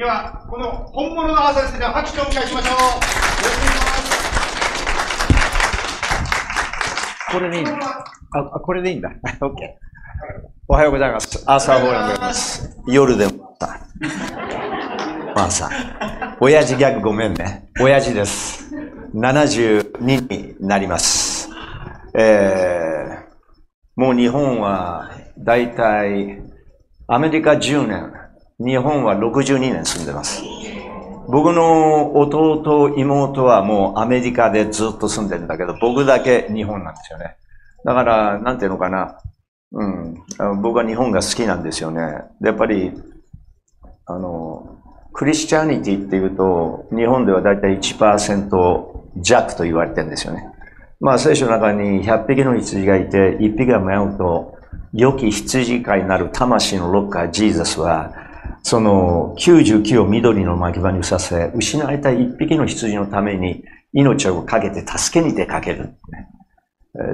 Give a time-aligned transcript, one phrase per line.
[0.00, 2.72] では、この本物のアーサーですね、拍手をお迎えしましょう。
[2.72, 3.92] よろしくお願いしま
[7.20, 7.30] す。
[7.30, 8.04] これでいいんだ。
[8.32, 9.10] あ、これでいいんだ。
[9.42, 9.68] オッケー。
[10.68, 11.44] おはようございます。
[11.46, 12.78] アーサー・ボーランでございます。
[12.86, 13.78] 夜でもさ。
[15.36, 15.68] まあさ。
[16.40, 17.68] 親父ギャグごめんね。
[17.78, 18.74] 親父です。
[19.14, 21.50] 72になります。
[22.14, 26.40] えー、もう日本はだいたい
[27.06, 28.19] アメリカ10年、
[28.62, 30.42] 日本は62年住んでます。
[31.28, 37.36] 僕の弟、妹はもうアメリカでずっと住んでるんだけど、僕だけ日本なんですよね。
[37.84, 39.18] だから、なんていうのかな。
[39.72, 40.14] うん。
[40.60, 42.02] 僕は日本が好きなんですよね。
[42.40, 42.92] でやっぱり、
[44.04, 44.78] あの、
[45.14, 48.50] クリスチャニティっていうと、日本ではだいたい1%
[49.16, 50.46] 弱と言われてるんですよね。
[51.00, 54.58] まあ聖書の中に100匹の羊がいて、1匹が迷うと、
[54.92, 58.12] 良き羊飼いなる魂のロッカー、ジーザスは、
[58.62, 65.94] その99を緑の牧場にさせ、失われた1匹の羊のために命をかけて助けに出かける。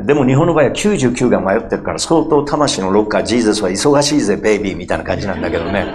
[0.06, 5.86] でも日本の場合は99が迷ってるから、相当魂のロッカー、ジーザスは忙しいぜ、ベイビーみたいな感じなんだけどね。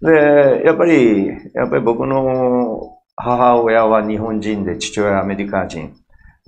[0.00, 5.92] で、やっぱり、やっぱり僕の母親は日本人で、父親はアメリカ人。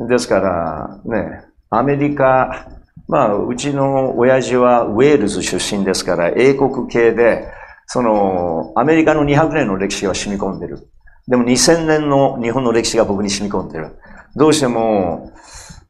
[0.09, 2.69] ですから、ね、アメリカ、
[3.09, 7.49] まあ、うちの親父はウェールズ出身ですから、英国系で、
[7.87, 10.89] その、アメリカの200年の歴史が染み込んでる。
[11.29, 13.97] でも2000年の日本の歴史が僕に染み込んでる。
[14.37, 15.33] どうしても、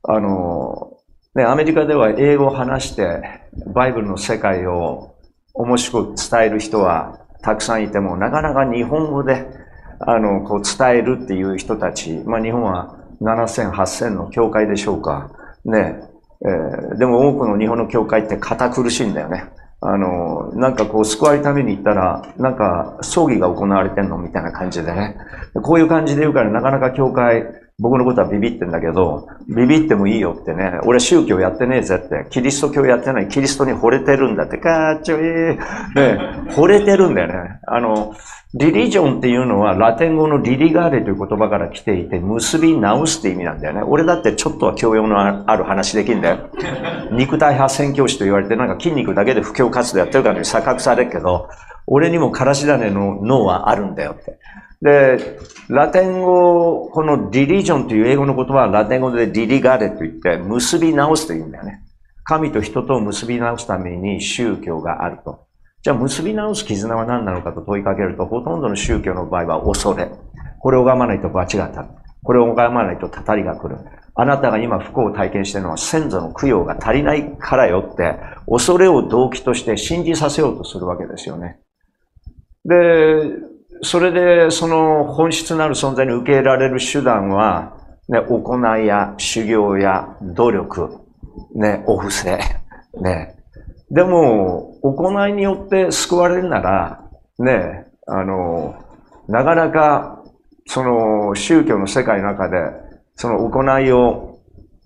[0.03, 0.93] あの、
[1.35, 3.23] ね、アメリカでは英語を話して、
[3.75, 5.17] バイブルの世界を
[5.53, 9.47] 面白く伝える人はたくさんいても、なかなか日本語で、
[10.01, 15.31] あの、こう伝えるっていう人たち、まあ日本は7000、8000の教会でしょうか。
[15.65, 16.01] ね。
[16.45, 19.45] えーでも多くの日本の教会って堅苦しいんだよね。
[19.81, 25.17] あの、なんかこう救われるために行ったら、なんか葬儀が行われてんのみたいな感じでね。
[25.63, 27.45] こういう感じで言うからなかなか教会、
[27.79, 35.25] 僕のことはビビってんだけど、ビビってもいいよってね、俺宗教やってねえぜって、キリスト教やってない、キリストに惚れてるんだって、かっちょいい。
[35.25, 35.59] ね、
[36.53, 37.61] 惚れてるんだよね。
[37.67, 38.15] あの、
[38.55, 43.83] リリジョンっていうのはラテン語のリリガーレという言葉から来ていて、結び直すって意味なんだよね。
[43.83, 46.49] 俺だってちょっとは教養のある話できんだよ。
[47.13, 51.51] 肉体派宣教師と言われて、なんか筋肉だけで布教活動やってるからに錯覚されるけど、
[51.87, 54.39] 俺にもからし種の脳はあるんだよって。
[54.87, 55.39] で、
[55.69, 61.83] ラテン語、このリリジョンという英語の言葉はラテン語でリリガーレと言って、結び直すというんだよね。
[62.23, 65.47] 神と人とを結び直すために宗教があると。
[65.83, 70.09] じゃあ結び直す絆は何なのかと問いかけると、ほとんどの宗教の場合は恐れ。
[70.61, 71.89] これを拝まないと罰が当たる。
[72.23, 73.79] これを拝まないとたたりが来る。
[74.15, 81.59] あなたが今不幸を体験しているのは先祖の供養が足りないからよって、恐れを動機として信じさせようとするわけですよね。
[82.65, 87.77] で、それでその本質なる存在に受け入れられる手段は、
[88.09, 91.01] ね、行いや修行や努力、
[91.55, 92.39] ね、お布施、
[93.01, 93.37] ね。
[93.91, 97.05] でも、行いによって救われるなら、
[97.39, 98.75] ね、あの、
[99.29, 100.23] なかなか、
[100.67, 102.57] その宗教の世界の中で、
[103.15, 104.41] その行いを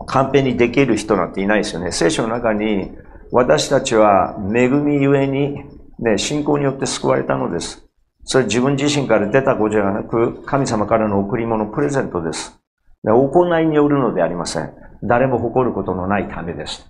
[0.06, 1.92] 完璧にできる人なんていないですよね。
[1.92, 2.90] 聖書の中に、
[3.32, 5.62] 私たちは恵みゆえに、
[5.98, 7.89] ね、信仰によって救われたのです。
[8.30, 12.56] それ自分自身から出た子じゃなく、神様からの贈り物、プレゼントです。
[13.02, 14.72] 行いによるのでありません。
[15.02, 16.88] 誰も誇ることのないためです。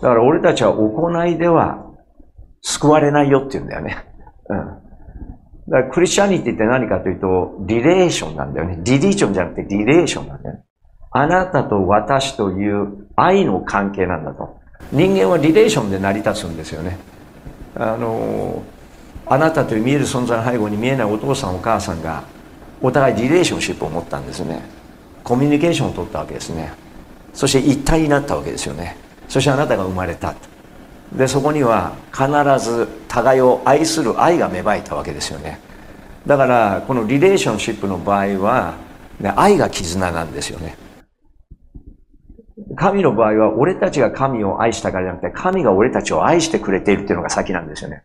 [0.00, 1.84] だから俺たちは行いでは
[2.62, 3.98] 救われないよって言うんだよね。
[4.48, 4.56] うん。
[4.56, 4.78] だか
[5.68, 8.78] らクリスチャニティって何かというと、リレーションなんだよね。
[8.82, 10.64] リリーションじゃなくてリレーションなんだよね。
[11.10, 14.56] あなたと私という愛の関係なんだと。
[14.90, 16.96] 人間はリレーションで成り立つんですよね。
[17.74, 18.62] あの、
[19.30, 22.24] あなたという見える存在の背後に見えないお父さんお母さんが
[22.80, 24.62] お互いリレーションシップを持ったんですね。
[25.22, 26.72] コミュニケーションを取ったわけですね。
[27.34, 28.96] そして一体になったわけですよね。
[29.28, 30.34] そしてあなたが生まれた。
[31.12, 32.26] で、そこには必
[32.64, 35.60] ず互いを愛する愛が芽生えたわけですよね。
[36.26, 38.74] だから、このリレーションシップの場合は、
[39.20, 40.76] ね、愛が絆なんですよね。
[42.76, 48.04] 神の場合は、俺たちが神を愛したからじゃなくて、神が俺たちを愛してくれているっていうのが先なんですよね。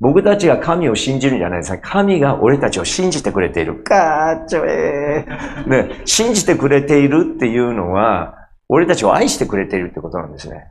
[0.00, 1.78] 僕たちが神を信じるんじゃないですか。
[1.78, 3.82] 神が俺たちを信じてくれている。
[3.82, 5.68] かーっちょえー。
[5.68, 8.34] ね、信じてくれているっていうのは、
[8.68, 10.68] 俺たちを愛してくれているってことなんですね。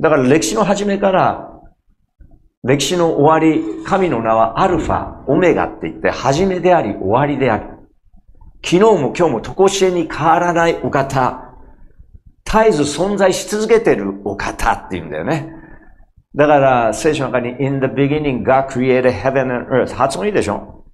[0.00, 1.50] だから歴史の始めから、
[2.62, 7.66] 歴史の終わり、神の名はアルファ、オメガって言って、始めであり終わりである。
[8.64, 11.54] 昨日も今日も常しえに変わらないお方。
[12.46, 15.63] 絶えず存在し続けてるお方って言うんだよね。
[16.36, 19.94] だから、聖書の中に、in the beginning God created heaven and earth。
[19.94, 20.84] 発音いいでしょ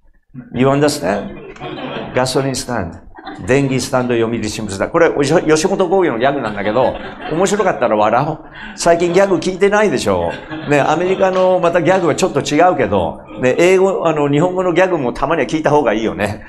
[0.53, 2.13] ？You understand?
[2.13, 2.99] ガソリンスタンド。
[3.47, 4.89] 電気スタンド読売新聞だ。
[4.89, 6.93] これ、吉本興業のギャグなんだけど、
[7.31, 8.39] 面白かったら笑おう。
[8.75, 10.31] 最近ギャグ聞いてないでしょ？
[10.69, 16.43] ね、アメリカのまたギャグはちょっと違うけど、ね、英語、あの、日本語のギャグもたまには聞いた方がいいよね。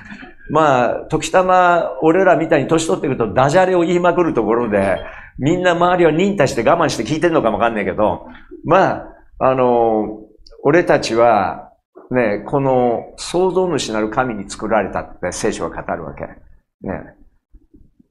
[0.50, 4.98] まあ、時たま、俺らみたいに年取ってくるとダジャレを言いまくるところで、
[5.38, 8.26] みんな周りは忍耐して我慢して聞いてるのかもわかんないけど、
[8.64, 10.20] まあ、あの、
[10.62, 11.72] 俺たちは、
[12.10, 16.24] ね、この創造主なる神に作られたって聖書は語るわけ。
[16.86, 17.14] ね。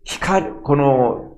[0.04, 1.38] 光、この、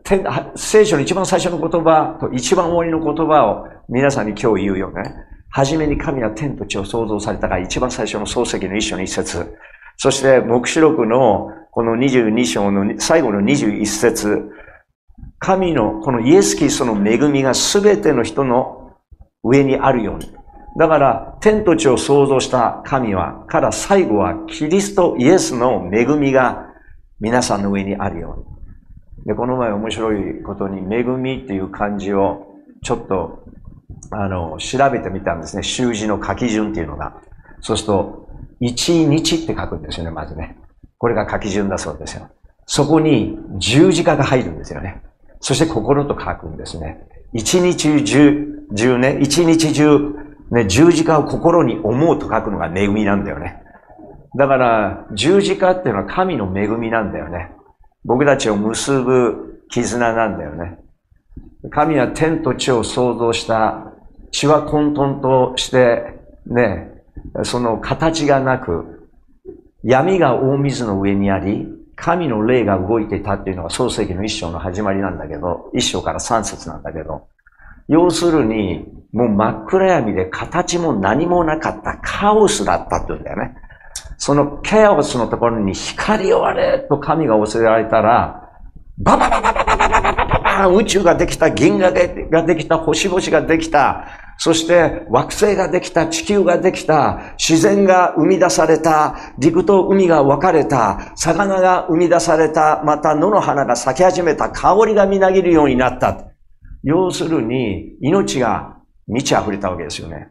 [0.56, 5.04] 聖書の一番最初の言葉と一番終わりの言葉を皆さんに今日言うよね。
[5.50, 9.56] はじめに神は天と地を創造されたが一番最初の漱石の一章の一節。
[9.98, 14.50] そして、目視録のこの22章の最後の21節。
[15.40, 18.83] 神のこのイエス・キリストの恵みが全ての人の
[19.44, 20.32] 上にあるように。
[20.80, 26.68] だから、天と地を創造した神は、から最後はキリスト、イエスの恵みが
[27.20, 28.40] 皆さんの上にあるよう
[29.22, 29.26] に。
[29.26, 32.48] で、この前面白いことに、恵みっていう漢字を
[32.84, 33.44] ちょっと、
[34.12, 35.64] あの、調べてみたんですね。
[35.64, 37.22] 習字の書き順っていうのが。
[37.62, 38.28] そうすると、
[38.60, 40.58] 一日って書くんですよね、まずね。
[40.98, 42.30] これが書き順だそうですよ。
[42.66, 45.02] そこに十字架が入るんですよね。
[45.40, 47.08] そして心と書くんですね。
[47.34, 50.16] 一日中、中ね、一日中、
[50.52, 53.62] ね、十字架を心に思うと書くのが恵みなんだよね。
[54.38, 57.52] だから、十字架っていうのは神の恵みなんだよね。
[58.06, 60.80] 僕たちを結ぶ絆なんだよね。
[61.70, 63.94] 神は天と地を創造した
[64.32, 66.92] 血は混沌としてね、
[67.44, 69.10] その形がなく、
[69.84, 77.28] 闇が大水の上にあり、神の霊が動いていたっていうのが創世記の一章の始まりなんだけど、一章から三節なんだけど、
[77.88, 83.56] 要するに、もう真っ暗闇で形も何もなかったカオスだったって言うんだよね。
[84.18, 88.50] そのケオスのところに光をあれと神が教えられたら、
[88.98, 94.06] バババババババババババ宇宙ができた、銀河ができた、星々ができた、
[94.38, 106.33] そして惑星ができた、地球ができた、自然が生み出された、陸と海が分かれた、魚が生み出された、また野の花が咲き始めた、香りがみなぎるようになった。
[106.84, 108.78] 要するに、命が
[109.08, 110.30] 満ち溢れたわけですよね。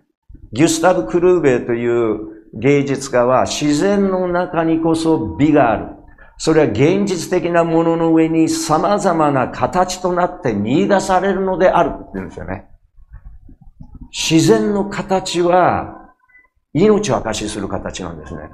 [0.53, 2.19] ギュスタブ・クルーベという
[2.55, 5.87] 芸術家は自然の中にこそ美がある。
[6.37, 12.69] それは現実的なものの上に様々な形となって見出されるのであるって言うんですよね。
[14.11, 16.13] 自然の形は
[16.75, 18.51] 命を証しする形なんですね。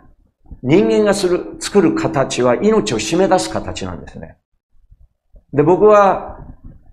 [0.62, 4.36] 人間がする、作る形は命を締め出す形なんですね。
[5.52, 6.37] で、僕は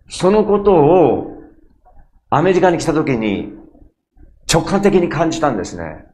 [0.10, 1.36] そのことを
[2.30, 3.54] アメリカに来た時に
[4.52, 6.06] 直感的に感じたんですね。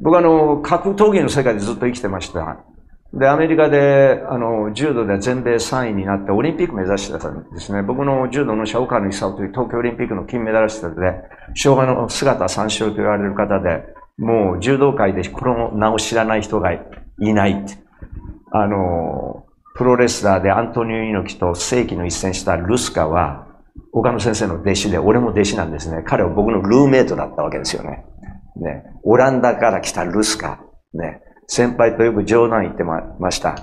[0.00, 2.64] 僕はあの、格闘技の世界でずっと生きてました。
[3.12, 7.82] で、アメリカで、あの、柔道で全米3位になってオリンピック目指してたんですね。
[7.82, 11.22] 僕の柔道のシャオカーの勲という東京オリンピックの金メダリストで、
[11.54, 13.84] 昭和の姿三章と言われる方で、
[14.16, 16.80] もう柔道界でこの名を知らない人がい
[17.18, 17.66] ない
[18.52, 19.44] あの、
[19.80, 23.46] プロレスラーでアントニオ猪木と世紀の一戦したルスカは、
[23.94, 26.02] 岡野先生の弟子で、俺も弟子なんですね。
[26.06, 28.04] 彼は僕のルーメイトだったわけですよね。
[28.56, 30.60] ね、オランダから来たルスカ、
[30.92, 33.56] ね、先輩とよく冗談言ってました。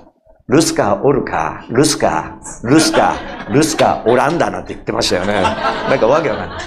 [0.47, 3.13] ルスカおるか、ルスカ、ルスカ、
[3.51, 5.43] ルスカ、オランダなんて言ってましたよね。
[5.43, 6.59] なんかわけわかんない。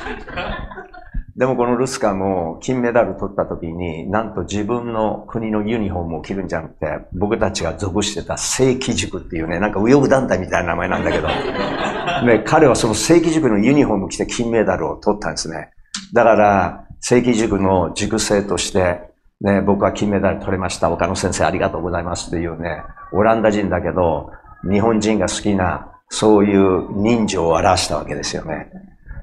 [1.36, 11.28] でもこのルスカも金メダル取った時に、なんと自分の国のユニフォームを着るんじゃなくて、僕たちが属してた正規塾っていうね、なんか右翼団体みたいな名前なんだけど、
[12.26, 15.70] ね、彼はその正規塾のユニフォーム着て金メダルを取ったんですね。
[16.12, 19.10] だから、正規塾の塾生として、
[19.40, 20.90] ね、僕は金メダル取れました。
[20.90, 22.82] 岡野先生ありがとうございますっていうね、
[23.12, 24.30] オランダ人だけど、
[24.70, 28.70] 日本人が好きな、そういう人情を表したわけですよね。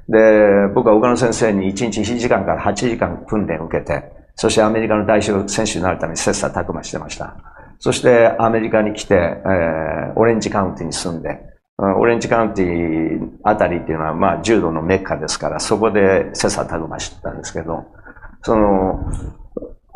[0.09, 7.35] で、僕は岡野先生に1日1時間から8時間訓練を受けて、そしてアメリカの代表選手になるために切磋琢磨してました。
[7.79, 11.41] そしてアメリカに来て、えー、オレンジカウンティに住んで、
[11.79, 17.85] オレンジカウンティあたりっていうのは、まあ、柔道のメッカですから、そこで切磋琢磨してたんですけど、
[18.41, 19.11] その、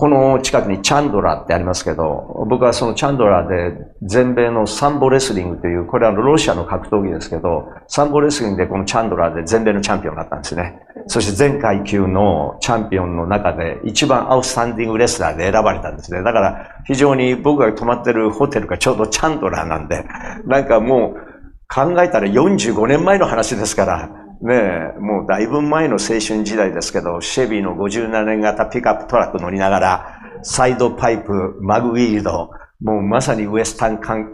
[0.02, 10.80] この近くにチャンドラってありますけど、僕はそのチャンドラで全米のサンボレスリングという、これはロシアの格闘技ですけど、サンボレスリングでこのチャンドラで全米のチャンピオンになったんですね。
[11.06, 16.24] そして全階級のチャンピオンの中で一番アウトスタンディングレスラーで選ばれたんですね。
[16.24, 20.04] だから非常に僕が泊まってるホテルがちょうどチャンドラーなんで、
[20.48, 21.32] なんかもう、
[21.74, 24.10] 考えたら45年前の話ですから、
[24.42, 32.50] ねえ、もうだいぶ前の青春時代ですけど、シェビーの57年型ピックアップトラック乗りながら、サイドパイプ、マグウィールド、
[32.82, 34.34] もうまさにウエスタン感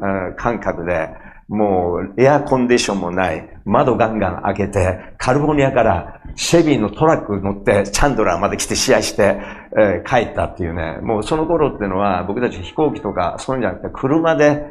[0.62, 1.10] 覚で、
[1.50, 9.42] もうエアコンディションもない、窓ガンガン開けて、カリフォルニアからシェビーのトラック乗って、チャンドラーまで来て試合して、
[9.78, 14.66] えー帰ったっていうね、もうその頃っていうのは僕たち飛行機とかそういうんじゃなくて、車で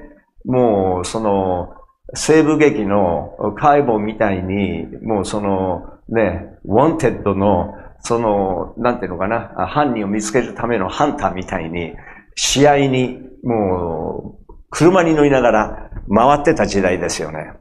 [0.47, 1.75] もうその
[2.15, 11.95] 西部劇のカウボーイみたいに、もうそのね、 wanted のその、なんていうのかな、犯人を見つけるためのハンターみたいに、
[12.37, 17.53] 試合にもう車に乗りながら回ってた時代ですよね。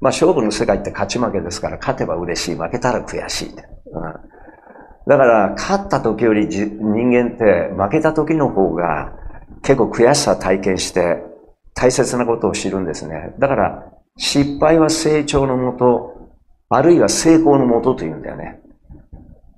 [0.00, 3.48] まあ勝負の世界って勝ち負けですから、勝てば嬉しい、負けたら悔しい。
[3.50, 3.56] うん
[5.08, 9.12] だから、勝った時よりじ人間って負けた時の方が
[9.62, 11.22] 結構悔しさ体験して
[11.76, 13.34] 大切なことを知るんですね。
[13.38, 16.30] だから、失敗は成長のもと、
[16.70, 18.60] あるいは成功のもとというんだよね。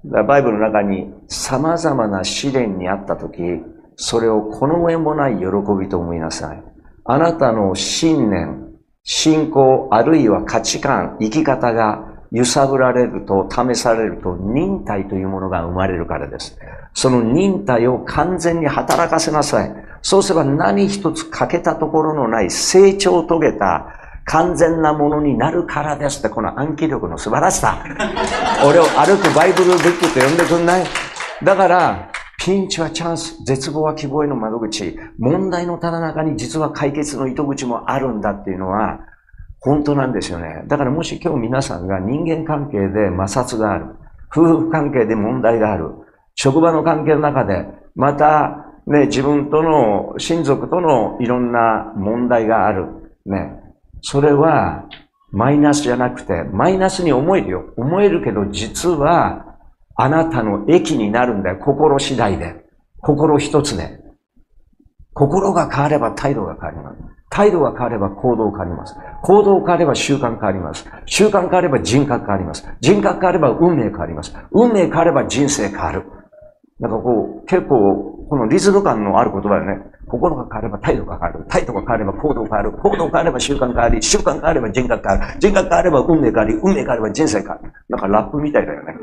[0.04, 3.62] だバイブルの中に様々な試練にあった時、
[3.96, 5.44] それをこの上もない喜
[5.80, 6.62] びと思いなさい。
[7.04, 8.68] あなたの信念、
[9.04, 16.58] 信仰、あるいは価値観、生き方が揺さぶられると、試されると、忍耐というものが生まれるからです。
[16.94, 19.87] その忍耐を完全に働かせなさい。
[20.02, 27.82] そうすれば何一つ欠けたところのない成長を遂げた完全なものになるからですって、この暗記力の素晴らしさ。
[28.66, 30.84] 俺を歩くバイブルブックと呼んでくんない？
[31.42, 39.00] だから、ピンチはチャンス、絶望は希望への窓口、問題のただ中に実は解決の糸口もあるんだっていうのは、
[39.60, 40.62] 本当なんですよね。
[40.66, 43.86] だからもし今日皆さんが人間関係で摩擦がある、
[44.30, 45.90] 夫婦関係で問題がある、
[46.34, 52.86] 職場の関係の中で、また、ね、自分との、親族とのいろんな問題がある。
[53.26, 53.60] ね。
[54.00, 54.86] それは、
[55.30, 57.64] マイナスじゃなくて、マイナスに思えるよ。
[57.76, 59.58] 思えるけど、実は、
[59.94, 61.56] あなたの益になるんだよ。
[61.58, 62.64] 心次第で。
[63.00, 64.00] 心一つで。
[65.12, 66.98] 心が変われば態度が変わります。
[67.28, 68.96] 態度が変われば行動変わります。
[69.22, 70.86] 行動変われば習慣変わります。
[71.04, 72.66] 習慣変われば人格変わります。
[72.80, 74.34] 人格変われば運命変わります。
[74.52, 76.04] 運命変われば人生変わる。
[76.78, 81.44] なんかこう、結構、このリズム感のある言葉でね、心が変われば態度が変わる。
[81.48, 82.72] 態度が変われば行動が変わる。
[82.72, 85.40] 行動が変われば習慣が変わり、習慣が変われば人格が変わる。
[85.40, 87.72] 人格が変われば運命が変わり、運命が変われば人生が変わる。
[87.88, 88.94] なんかラップみたいだよね。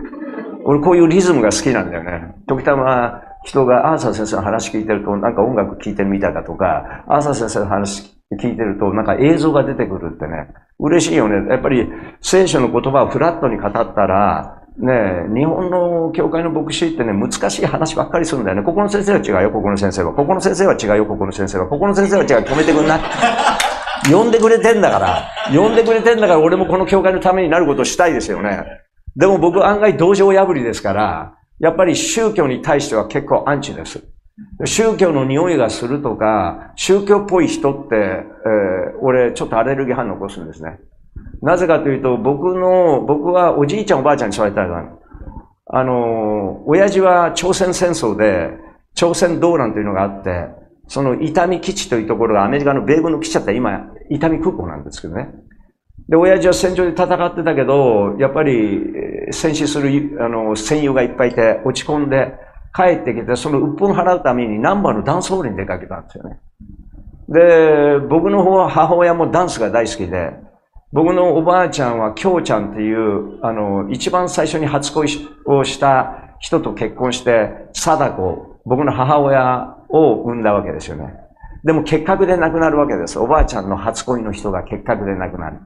[0.65, 2.35] 俺こういうリズムが好きなんだよね。
[2.47, 10.49] 時たま人がアーサー先生の話聞いてるとなんか音楽聴いてるみたいだとか、アーサー先生の話聞いてるとなんか映像が出てくるってね。
[10.79, 11.49] 嬉しいよね。
[11.49, 11.87] やっぱり
[12.21, 18.63] 聖書の言葉をフラットに語ったら、ね日本の教会の牧師ってね、難しい話ばっかりするんだよね。
[18.63, 20.13] ここの先生は違うよ、ここの先生は。
[20.13, 21.67] ここの先生は違うよ、ここの先生は。
[21.67, 22.27] ここの先生は違う。
[22.45, 22.99] 止めてくんな。
[24.11, 25.29] 呼んでくれてんだから。
[25.53, 28.63] 呼んでくれてんだから、俺もこの教会のためになることをしたいですよね。
[29.15, 34.03] でも僕案外同情破りですから、やっぱり宗教に対しては結構アンチです。
[34.65, 38.25] 宗教の匂いがするとか、宗教っぽい人って、えー
[39.01, 40.79] 俺ちょっとアレルギー反応起こすんですね。
[41.41, 44.89] なぜかというと、僕の、僕はおじいちゃんおばあちゃんに育てたから、
[45.67, 48.51] あの、親父は朝鮮戦争で、
[48.93, 50.47] 朝鮮動乱というのがあって、
[50.87, 55.29] その伊丹基地というところがアメリカの米軍の基地だったら今、伊丹空港なんですけどね。
[56.07, 58.79] で、親父は戦場で戦ってたけど、やっぱり
[59.31, 62.33] 戦死するあの戦友がいっぱいいて落ち込んで
[62.75, 66.39] 帰ってきて、その鬱憤を払うためにナンバーのダンスホールに出かけたんですよね。
[67.27, 70.33] で、僕の方は母親もダンスが大好きで、
[70.91, 75.07] 僕のおばあちゃんは京ちゃんっていう、あの、一番最初に初恋
[75.45, 81.13] をした人と結婚して、貞子、僕の母親を産んだわけですよね。
[81.63, 83.19] でも結核で亡くなるわけです。
[83.19, 85.59] おばあちゃんの初恋の人が結核で亡くなる。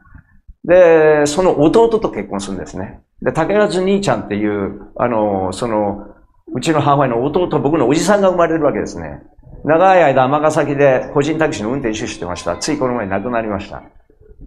[0.64, 3.02] で、その弟と結婚するんですね。
[3.22, 6.08] で、竹安兄ちゃんっていう、あの、その、
[6.54, 9.22] うちの母親の弟、僕のおじさんが生まれるわけですね。
[9.66, 12.56] 長い間尼崎で個人タクシーの運転手してました。
[12.58, 13.84] ついこの前亡くなりました。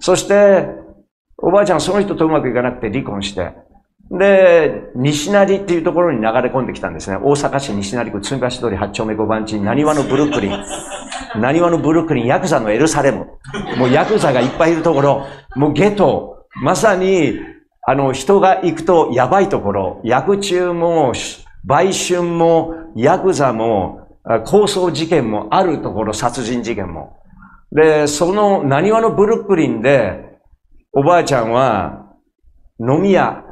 [0.00, 0.66] そして、
[1.38, 3.52] おばあちゃんはその人とうまくいかなくて離婚して、
[4.10, 7.16] で、西成っていうところに流れ込んできたんですね。
[7.16, 10.64] 大阪市西成区、つ橋通り8丁目5番地、何話のブルックリン。
[11.40, 13.26] 何話のブルックリン、ヤクザのエルサレム。
[13.78, 15.22] もうヤクザがいっぱいいるところ、
[15.56, 17.40] もうゲト、まさに、
[17.86, 21.14] あの、人が行くとやばいところ、薬中も、
[21.64, 27.21] 売春も、ヤクザも、あ抗争事件もあるところ、殺人事件も。
[27.72, 30.38] で、その、何話のブルックリンで、
[30.92, 32.06] おばあちゃんは、
[32.78, 33.44] 飲み屋、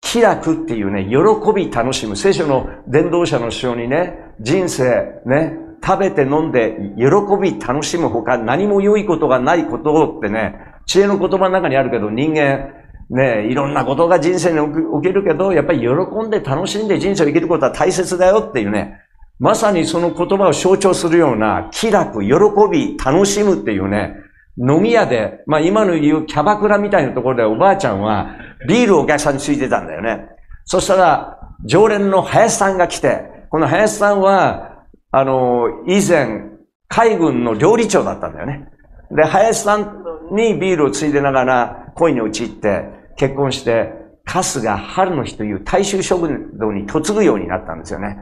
[0.00, 2.16] 気楽っていうね、喜び楽しむ。
[2.16, 7.06] 聖書の伝道者の書にね、人生ね、食べて飲んで喜
[7.40, 12.70] び楽しむほか何も良いことがないことをってね、知恵の言葉の中にあるけど人間、
[13.08, 18.99] ね、いろんなことが人生に起き起きるけど、やっぱり喜んで楽しんで人生を生きることは大切だよっていうね、
[19.40, 22.34] まさにその言葉を象徴するような気楽、喜
[22.70, 24.14] び、楽しむっていうね、
[24.58, 28.36] 飲み屋で、まあ今の言うキャバクラみたいなところでおばあちゃんは
[28.68, 30.26] ビールをお客さんについてたんだよね。
[30.66, 36.42] そしたら、常連の林さんが来て、この林さんは、あの、以前、
[36.88, 38.68] 海軍の料理長だったんだよね。
[39.10, 42.84] で、林さんにビールをついでながら恋に陥って
[43.16, 43.92] 結婚して、
[44.26, 46.28] 春日春の日という大衆食
[46.58, 48.18] 堂に嫁ぐようになったんですよね。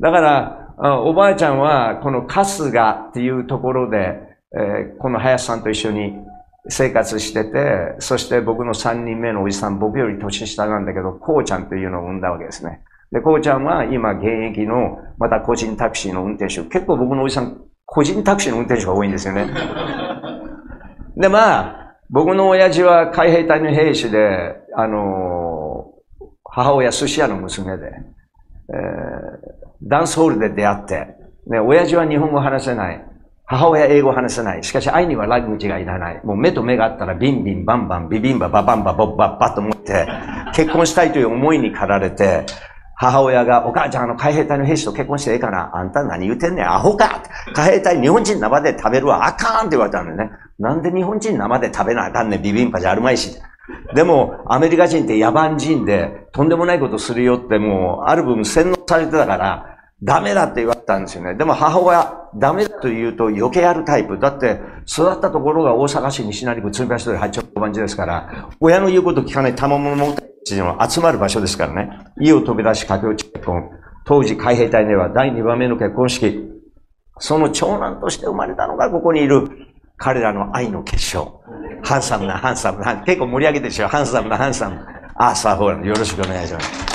[0.00, 4.18] だから、おばあちゃんはこの春日っていうところで、
[4.56, 6.14] えー、この林さんと一緒に
[6.68, 12.80] 生活してて、そして僕の3人目のおじさん、僕より年下なんだけど、こうちゃんというのを産んだわけですね。
[13.12, 16.62] で、こうちゃんは今現役の、また個人タクシーの運転手。
[16.68, 19.48] 結構僕のおじさん、個人タクシーの運転手が多いんですよね。
[21.16, 27.92] で、まあ、僕の親父は海兵隊の兵士で、あのー、母親寿司屋の娘で、
[28.72, 31.06] えー、ダンスホールで出会って、
[31.46, 33.04] ね、親父は日本語話せない。
[33.44, 34.62] 母親英語話せない。
[34.62, 36.20] しかし愛にはラグジがいらない。
[36.24, 40.06] もう目と目があったらビンビンバンバンビビンバババンバボッバッバと思って
[40.54, 42.46] 結婚したいという思いに駆られて
[43.00, 47.22] 母親が、お母ちゃん、あの、海兵隊の兵士と結婚してええかなあんた何言うてんねん、アホか
[47.54, 50.30] 海兵隊日本人生で食べるわ、あかんって言われたのね。
[50.58, 53.38] なんで日本人生で食べなあかんねん、ビビンパじゃあるまいし。
[53.94, 59.66] でも、アメリカ人って野蛮人で、とんでもないことするよってもう、ある分洗脳されてたから、
[60.02, 61.34] ダメだって言われたんですよね。
[61.34, 64.18] でも母親、ダメだと言うと余計やるタイプ。
[64.18, 71.90] だって、育ったところが大阪市西成区鶴橋通り八丁番地ですから、親の言うこと聞かない賜物持っての集まる場所ですからね。
[72.20, 73.70] 家を飛び出し駆け落ち結婚。
[74.04, 76.50] 当時海兵隊では第2番目の結婚式。
[77.18, 79.69] その長男として生まれたのがここにいる
[80.00, 81.42] 彼らの愛の結晶。
[81.84, 83.88] ハンサムなハンサムな、結構盛り上げてしょ。
[83.88, 84.80] ハンサムなハンサム。
[85.14, 85.88] アーサー・ホーランド。
[85.88, 86.90] よろしくお願いします。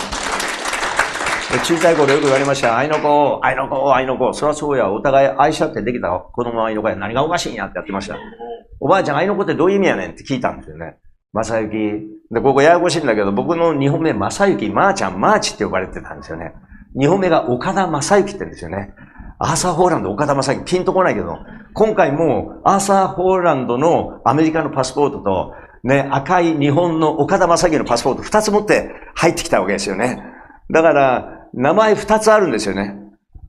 [1.64, 2.76] 小さい頃よく言われました。
[2.76, 4.34] 愛の子、愛の子、愛の子。
[4.34, 4.90] そりゃそうや。
[4.90, 6.96] お互い愛し合ってできた子供の愛の子や。
[6.96, 8.18] 何がおかしいんやってやってました。
[8.80, 10.98] おばあちゃん愛の子ってどういう意味やねんって聞いたんですよね。
[11.32, 11.70] 正幸。
[12.32, 16.54] で、ここややこしいんだけど、僕の日本名、正幸、まーちゃん、マーチって呼ばれてたんですよね。
[17.00, 18.96] 日本名が岡田正幸って言うんですよね。
[19.38, 21.40] アーサー・ホーランド、岡田正幸、ピンとこないけど、
[21.74, 30.24] 今回もアーサー・ホーランドのアメリカのパスポートと、ね、赤い日本の岡田正幸のパスポート二つ持って入ってきたわけですよね。
[30.72, 32.96] だから、名前二つあるんですよね。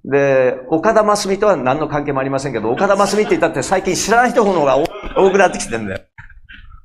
[0.04, 6.00] で、岡田真澄とは何の関係もありませんけど、岡田真澄って言ったって最近知らない人の方が多くなってきてるんだよ。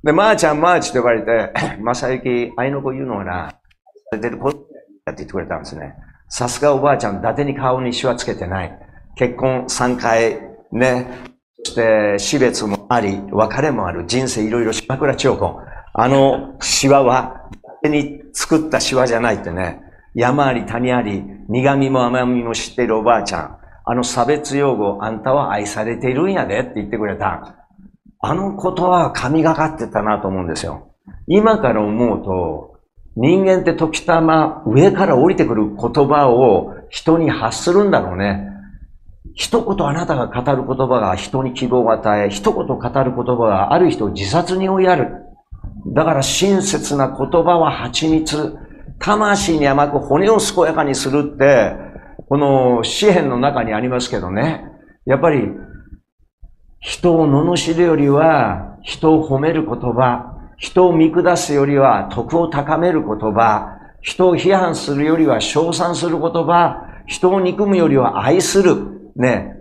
[0.04, 3.54] で、まー、あ、ちゃん、まーちって呼ばれて、 まさゆき、愛の子言うのはな、
[4.12, 4.60] 出てる子って
[5.08, 5.96] 言ってくれたんですね。
[6.30, 8.91] さすがおばあちゃん、伊達に顔にシワつけてない。
[9.16, 10.40] 結婚3回、
[10.72, 11.08] ね、
[11.64, 15.60] そして死別もあり、別れもある、人生いろいろ島倉千代子。
[15.94, 17.50] あのシワは、
[17.84, 19.82] 伊達に作ったシワじゃないってね、
[20.14, 23.58] 山あり谷あり、苦味も甘みも知っているおばあちゃん。
[23.84, 27.68] あの差別用語、あんたは愛されているんやでって言ってくれた。
[28.20, 30.94] あのことは神がかってたなと思うんですよ。
[31.28, 32.78] 今から思うと、
[33.16, 38.51] 人間って時たま上から降りてくる言葉を人に発するんだろうね。
[39.34, 45.14] 一言あなたが語る言葉が人に希望を与え、一言語る言葉がある人を自殺に追いやる。
[45.88, 48.58] だから親切な言葉は蜂蜜。
[49.00, 51.76] 魂に甘く骨を健やかにするって、
[52.30, 54.64] この詩篇の中にありますけどね。
[55.06, 55.50] やっぱり
[56.80, 69.01] 人を罵るよりは、人を褒める言葉、人を見下すよりは徳を高める言葉、人を批判するよりは称賛する言葉、人を憎むよりは愛する。
[69.16, 69.58] ね。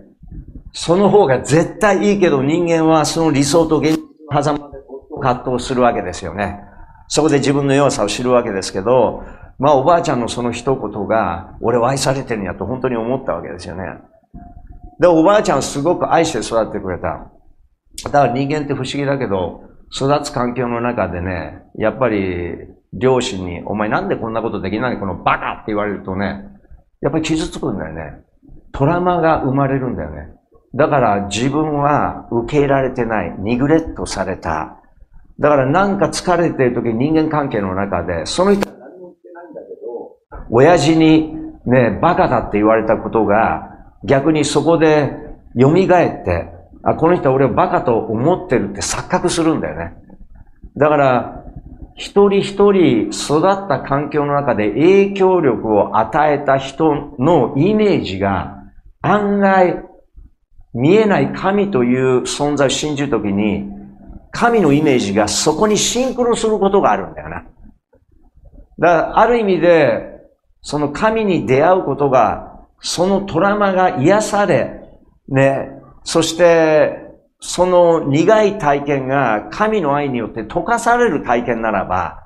[0.72, 4.78] その方が絶対いいけど人間はその理想と現実の狭間で
[5.20, 6.60] 葛藤するわけですよね。
[7.08, 9.24] そこで自分の弱さを知るわけですけど、
[9.58, 13.82] まあおばあちゃんのその一言が、俺は愛されてるんやと本当に思ったわけですよね。
[15.00, 17.30] で、おばあちゃんすごく愛して育ってくれた。
[18.04, 22.54] だから人間って不思議だけど、育つ環境の中でね、やっぱり
[22.92, 26.44] 両親に、お前なんでこんなことできないこのバカって言われるとね、
[27.00, 28.22] やっぱり傷つくんだよね。
[28.72, 30.28] トラマが生まれるんだよね。
[30.74, 33.35] だから自分は受け入れられてない。
[33.38, 34.76] ニグレットされた。
[35.38, 41.35] だからなんか疲れてる時人間関係の中で、その人は何も言ってないんだけど、親父に
[41.66, 43.70] ね、バカだって言われたことが、
[44.04, 45.12] 逆にそこで
[45.59, 46.52] 蘇って、
[46.83, 49.94] あ、この人は俺をバカと思ってるって錯覚するんだよね。
[50.76, 51.44] だから、
[51.96, 58.60] 一人一人育った環境の中で影響力を与えた人のイメージが
[59.02, 59.82] 案外
[60.74, 63.68] 見えない神という存在を信じるときに
[64.30, 67.36] 神のイメージがそこにシンクロすることがあるんだよな。
[67.36, 67.52] だか
[68.78, 70.20] らある意味で
[70.62, 74.80] その神に出会うことがそのトラウマが癒され、
[75.28, 75.70] ね、
[76.04, 77.08] そして、
[77.42, 82.18] その苦い体験が神の愛によって溶かされる体験ならば、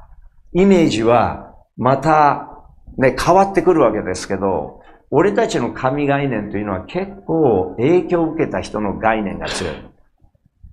[0.52, 2.50] イメージはまた
[2.96, 4.82] ね、変わってくるわけですけど、
[5.16, 9.74] 俺たちの神概念というのは結構影響を受けた人の概念が強い。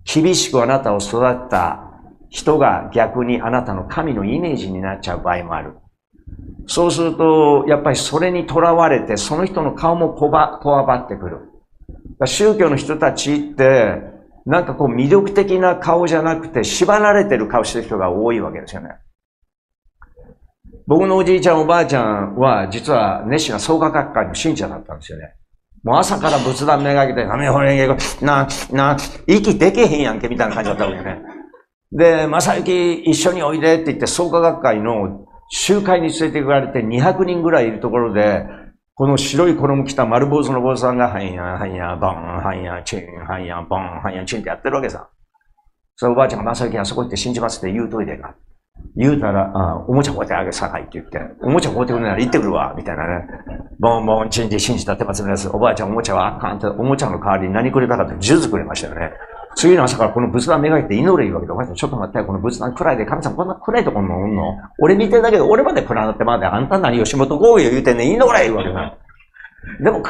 [0.03, 1.91] 厳しくあなたを育った
[2.27, 5.75] 人が逆にあなたの神のイメージになっちゃう場合もある。
[6.65, 11.37] そうすると、やっぱりそれにとらわれて、その人の顔もこば、こわばってくる。
[12.25, 14.01] 宗教の人たちって、
[14.47, 18.95] なんかこう魅力的な顔じゃなくて、縛られてる顔してる人が多いわけですよね。
[20.91, 25.35] 僕のおじいちゃんおばあちゃんは、実は熱心な創価学会の信者だったんですよね。
[25.85, 31.21] もう朝から仏壇めがけて、なめほれんげこ、な、な、息でけへんやんけ、みたいな感じだったわけね。
[31.93, 38.43] で、正幸一緒においでって言って、創価学会の集会に連れて行かれて200人ぐらいいるところで、
[38.95, 45.07] この白い衣着た丸坊主の坊主さんが、はいや、はいや、ボン、はいや、チン、はいや、ボン、はいや、チンってやってるわけさ。
[45.95, 48.35] それおばあちゃんが正幸あそこ行って信じますって言うといてな。
[48.95, 53.27] 言うたら、あおもちゃこうやってあげさかいって言って、おもちゃこうやってくれなら行ってくるわ、みたいなね。
[53.79, 55.49] ボンボン、チンチン、信じたってますです。
[55.49, 59.11] おばあちゃんおもちゃはあかんって、おもちゃの代わりに何くれたかって、ジューズくれましたよね。
[59.55, 64.57] 次の朝からこの仏壇めがけて祈れ言うわけで、お前ちょっと待って、この仏壇暗いで、神さんこんな暗いところおんの？
[64.79, 68.97] 俺見てんだけど、俺まで暗なってまで、あんた何吉本豪雨言うてんねん、祈れ言うわけだ。
[69.83, 70.03] でも、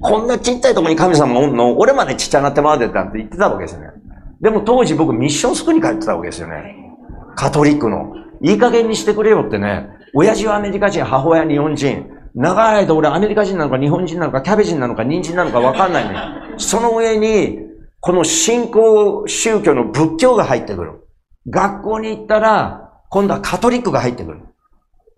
[0.00, 1.76] こんなちっちゃいところに神様おんの？
[1.76, 3.88] 俺までちっちゃなってまでって言ってたわけですよね。
[4.40, 6.83] でも当時僕ミッションスクールに帰ってたわけですよね。
[7.34, 8.14] カトリックの。
[8.40, 9.88] いい加減にしてくれよってね。
[10.14, 12.06] 親父はアメリカ人、母親日本人。
[12.34, 16.16] 長い間俺アメリカ人なのか日本人なのかキャベジンなのか人参なのかわかんないね。
[16.56, 17.58] その上に、
[18.00, 20.92] この信仰宗教の仏教が入ってくる。
[21.48, 24.40] 学校に行ったら、今度はカトリックが入ってくる。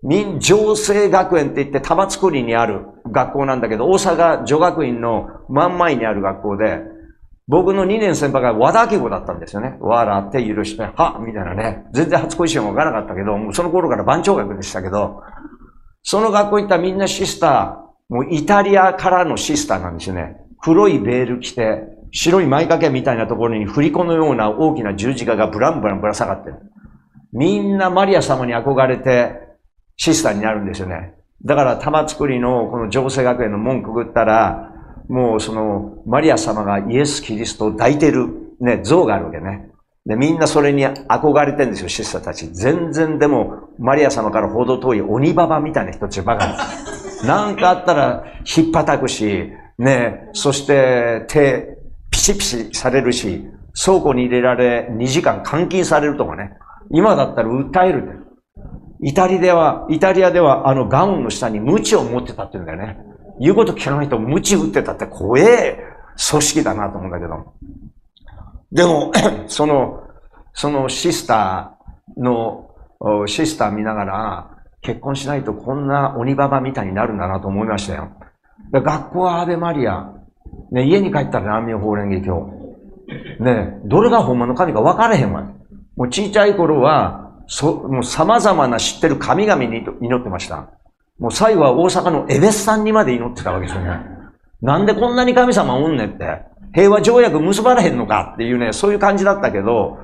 [0.03, 6.81] 民情生学園って言って玉造りにある学校なんだけど、大阪女学院の真ん前にある学校で、
[7.47, 9.77] 僕の2年先輩が和田明子だったんですよね。
[9.79, 11.85] 笑って許して、はみたいなね。
[11.93, 15.21] 全然初恋しようもわからなかったけど、もうその頃から番長学でしたけど、
[16.03, 20.37] その学校行ったみんなシスター、もうイタリアからのシスターなんですよね。
[20.61, 26.57] 黒いベール着て、白い前掛けみたいなところに振り子のような大きな十字架がブランブランぶら下がってる。
[27.31, 29.39] みんなマリア様に憧れて
[29.95, 31.13] シスターになるんですよね。
[31.45, 34.71] だから玉造りのこの情勢学園の門くぐったら、
[35.09, 39.69] もうそのマリア様がイエス・キリストを抱いてるね、像があるわけね。
[40.05, 42.47] で、みんなそれに憧れてるんですよ、シスターたち。
[42.53, 46.53] 全然でも、マリア様からほど遠い鬼ババみたいな人たちばかり。
[47.27, 48.23] なんかあったら、
[48.57, 51.77] 引っ叩くし、ね、そして手、
[52.09, 53.47] ピシピシされるし、
[53.79, 56.53] 倉庫に入れられ、2時間監禁されるとかね。
[56.89, 58.23] 今だったら訴える。
[59.01, 62.97] イタリアでは、イタリアではあのガウンの下に鞭を持ってたって言うんだよね。
[63.39, 65.83] 言うこと聞かない人鞭打ってたって怖え
[66.29, 67.53] 組織だなと思うんだけど。
[68.71, 69.11] でも、
[69.47, 70.03] その、
[70.53, 72.69] そのシスターの、
[73.27, 74.49] シスター見ながら、
[74.81, 78.09] 結婚しないとこんな鬼ババみたいになるんだなと思いましたよ。
[78.71, 80.11] 学校はアベマリア。
[80.71, 83.43] ね、家に帰ったら南明法蓮華経。
[83.43, 85.43] ね、どれが本物の神か分からへんわ。
[85.95, 90.69] もうちっちゃい頃は、そ、もう様々な知ってる神々に祈ってました。
[91.19, 93.99] もう最後は大阪のエベスさんにまで祈ってたわけですよね。
[94.61, 96.43] なんでこんなに神様おんねんって。
[96.73, 99.97] 平和条約結ばれへんのかっていうね、そういう感じだったけど、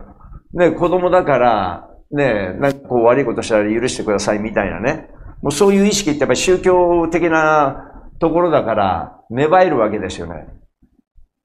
[0.54, 5.10] ね、子供だから、ね、なんかこう悪いことしたら許してくださいみたいなね。
[5.42, 10.48] もうそういう意識ってやっぱり宗教的なところだから芽生えるわけですよね。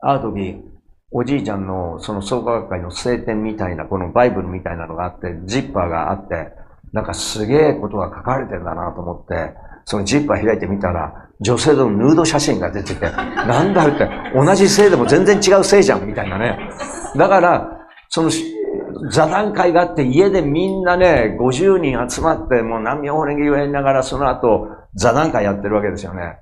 [0.01, 0.63] ある時、
[1.11, 6.53] おじいちゃんのその創価学会の聖典みたいな、このバイブルみたいなのがあって、ジッパーがあって、
[6.93, 16.59] なんかすげえことが書かれてんだなと思って、そのジッパー開いてみたら、女性のヌード写真が出てて、なんだって、同じ性でも全然違う性じゃん、みたいなね。
[17.17, 17.71] だから、
[18.09, 18.31] その
[19.11, 26.39] 座談会があって、家でみんなね、50人集まって、もう何妙法蓮華経やりながら、その後、座談会やってるわけですよね。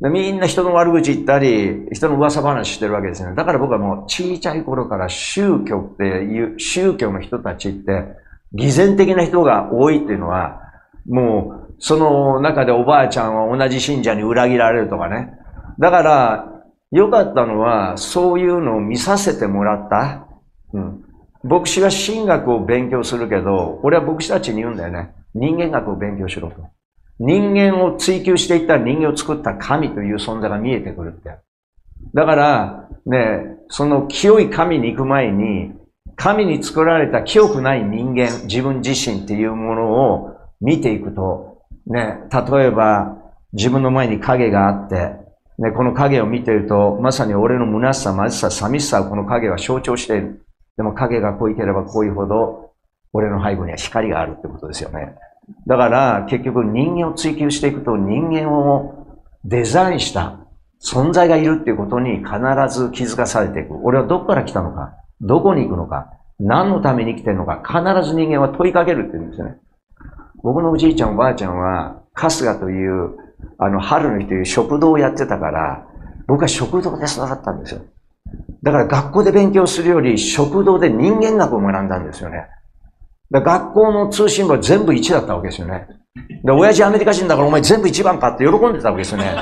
[0.00, 3.34] でみんな人の悪口言ったり、人の噂話してるわけですよね。
[3.34, 8.04] だから僕はもう小さい頃から宗教っていう、宗教の人たちって、
[8.56, 10.60] 偽善的な人が多いっていうのは、
[11.06, 15.30] もう、その中でおばあちゃんは同じ信者に裏切られるとかね。
[15.78, 16.52] だから、
[16.90, 20.26] 良かったのは、そういうのを見させてもらった。
[20.72, 21.04] うん。
[21.42, 25.14] 牧師は神学を勉強するけど、俺は牧師たちに言うんだよね。
[25.34, 26.56] 人間学を勉強しろと。
[27.18, 31.30] 人間を追求していったら人間を作った神という存在が見えてくるって。
[32.14, 35.72] だから、ね、その清い神に行く前に、
[36.16, 43.16] 神に作られた清くない人間、自分自身っていうものを見ていくと、ね、例えば
[43.52, 45.12] 自分の前に影があって、
[45.58, 50.46] ね、この影を見ていると、まさに俺の虚しさ、貧しさ、寂しさをこの影は象徴している。
[50.76, 52.72] でも影が濃いければ濃いほど、
[53.12, 55.14] 俺の背後には光があるってことですよね。
[55.66, 59.06] だから結局人間を追求していくと人間を
[59.44, 60.40] デザインした
[60.84, 62.30] 存在がいるっていうことに必
[62.68, 63.76] ず気づかされていく。
[63.84, 69.56] 俺はどこから来たのかどこに行くのか何のために生きてるのか必ず人間は問いかけるって言うんですよね。
[70.42, 73.16] 僕のおじいちゃんおばあちゃんは春日という
[73.58, 75.86] あの春の日という食堂をやってたから
[76.26, 77.82] 僕は食堂で育ったんですよ。
[78.62, 82.46] だから学校で勉強するより食堂で人間学を学んだんですよね。
[83.30, 85.88] 学校の通信簿は全部1だったわけですよね。
[86.44, 89.34] で、親父アメリカ人だからお前全部1番かって喜んでたわけですよね。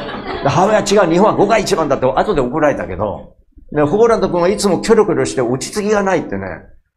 [0.44, 3.33] 母親は違う、日本は5が1番だって後で怒られたけど、
[3.74, 6.46] で、ホーランド君はいつもキョロキョロして落ち着きがないってね。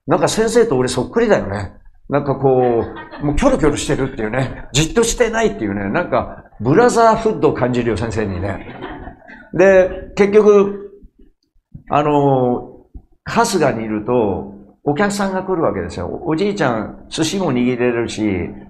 [0.06, 1.74] なんか先生と俺そっくりだよね。
[2.08, 2.84] なんかこ
[3.22, 4.68] う、もうキョロキョロしてるっていうね。
[4.72, 5.90] じっとしてないっていうね。
[5.90, 8.66] なんか、ブラザーフッドを感じるよ、先生にね。
[9.54, 10.92] で、結局、
[11.90, 12.86] あの、
[13.26, 16.22] 春日にいると、お客さんが来るわけですよ。
[16.26, 18.24] おじいちゃん、寿司も握れるし、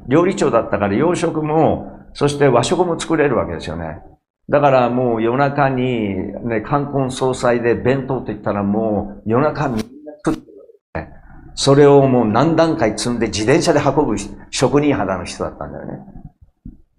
[0.08, 4.00] 料理長だったから洋食も、そして和食も作れるわけですよね。
[4.49, 6.15] だからもう夜中に、
[6.47, 9.83] ね、冠婚葬祭で弁当って言ったらもう夜中みんな
[10.23, 10.49] 作って、
[10.95, 11.10] ね、
[11.55, 14.15] それをもう何段階積んで自転車で運ぶ
[14.49, 15.99] 職人肌の人だったんだよね。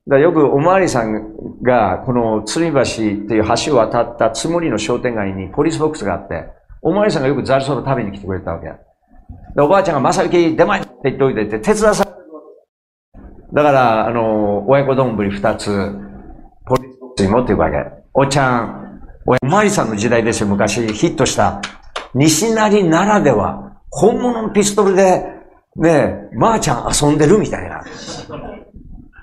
[0.08, 2.84] だよくおまわりさんがこの釣り橋っ
[3.28, 6.46] ていう橋を渡ったつむりの商店街にポリスボックスがあって、
[6.80, 8.66] おまわりさんがよくザルそば食べに来てくれたわけ。
[9.54, 12.04] で、おばあちゃんがまさき出前って言っておいてて手伝わさ
[13.52, 15.68] だから、あの、親子丼二つ、
[16.66, 17.76] ポリスボックスに持っていくわけ。
[18.14, 21.61] おちゃん、おまりさんの時代ですよ、昔ヒットした。
[22.14, 25.24] 西成ならでは、本物のピストルで、
[25.76, 25.90] ね
[26.33, 27.83] えまー、あ、ちゃん遊んでるみたいな。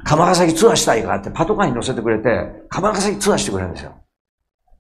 [0.06, 2.30] 鎌ヶ崎ツアーしたいかってパトカーに乗せてくれて、
[2.70, 3.94] 鎌ヶ崎ツアーしてくれるんですよ。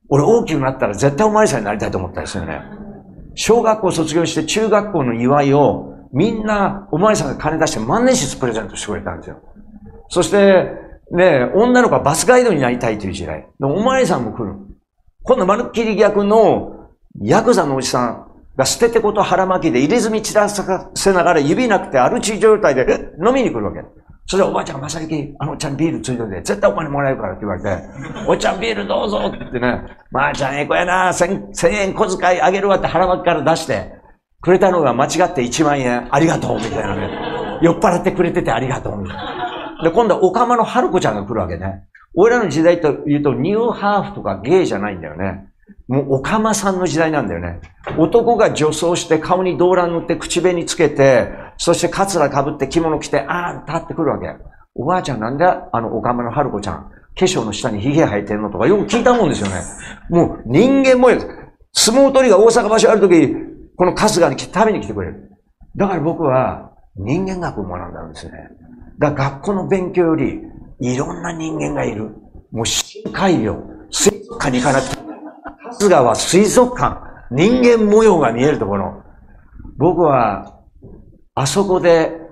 [0.10, 2.62] 俺大きくなったら絶対お巡りさんになりたいと思ったんですよね。
[3.34, 9.38] 小学校卒業して中学校の祝いをみんなお巡りさんが金出して万年筆プレゼントしてくれたんですよ。
[10.10, 13.48] そして、ね、女の子はバスガイドになりたいという時代。
[13.62, 14.56] お巡りさんも来る。
[15.24, 16.90] 今度まるっきり逆の
[17.22, 23.80] ヤクザのおじさんが捨ててこと腹巻きで入れ墨散らさせながら指なくてアルチ状態で飲みに来るわけ。
[24.28, 27.70] それでおばあちゃん、まさゆき、あのおっちゃんビールついてて、絶対お金もらえるからって言われて、
[28.28, 33.94] おっちゃんビールどうぞってね、まあちゃんええ子やな、千、千円小遣いあげるわって腹巻きから出して、
[34.42, 37.10] くれたのが間違って1万円、ありがとうみたいなね。
[37.62, 39.45] 酔っ払ってくれててありがとうみたいな。
[39.84, 41.84] で、今度はおかまの春子ちゃんが来るわけね。
[42.16, 45.48] 俺らの時代と言うと、ニューハーフとかゲイじゃないんだよね。
[45.88, 47.60] もう、おかまさんの時代なんだよね。
[47.98, 54.28] 男が女装して顔に動乱塗って口紅つけて、そしてカツラ被って着物着て、あーん、立ってくるわけ。
[54.76, 59.56] おばあちゃんなんであの、おかまの春子ちゃん、化粧の下に髭生えてんのとかよく聞いたもんですよね。
[60.10, 61.10] もう人間も
[61.74, 63.34] 相撲取りが大阪場所あるとき、
[63.78, 65.32] この春日に食べに来てくれる。
[65.76, 68.34] だから僕は人間学を学んだんですね。
[69.00, 70.42] だから学校の勉強より
[70.80, 72.10] いろんな人間がいる。
[72.52, 75.06] もう深海魚、水族館に行かなくて。
[75.80, 79.04] 春日は水族館、人間模様が見えるところ。
[79.78, 80.56] 僕は
[81.34, 82.26] あそこで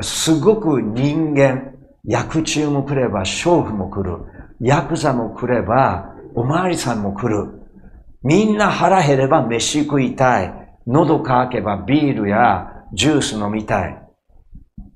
[0.00, 4.18] すごく人間、薬中も来れば、娼婦も来る。
[4.60, 7.60] ヤクザも来れば、おまわりさんも来る。
[8.22, 10.54] みんな腹減れば飯食いたい。
[10.86, 13.99] 喉乾けばビールやジュース飲みたい。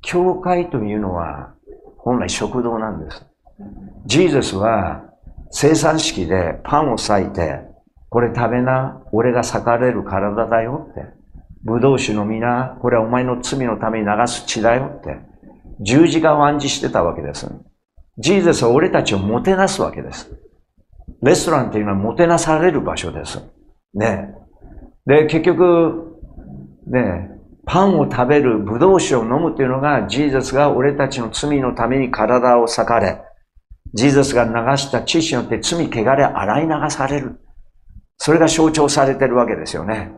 [0.05, 1.55] 教会というのは
[1.99, 3.27] 本来食堂なんです。
[4.07, 5.03] ジーザスは
[5.51, 7.61] 生産式でパンを裂いて、
[8.11, 11.03] これ食べな、俺が裂かれる体だよって。
[11.65, 15.19] ブドウ酒飲みな、これはお前の罪のために流す血だよって。
[15.81, 17.51] 十字架を暗示してたわけです。
[18.19, 20.31] ジーザスは俺たちをもてなすわけです。
[21.23, 23.43] レストランっていうのはもてなされる場所です。
[23.95, 24.35] ね。
[25.07, 26.21] で、結局、
[26.87, 27.34] ね、
[27.67, 33.23] パンを食べる、ブドウ酒を飲むっていうのが、ジーザスが俺たちの罪のために体を裂かれ、
[33.95, 37.41] ジーザスが流した血によって罪、汚れ、洗い流される。
[38.19, 40.13] それが象徴されてるわけですよね。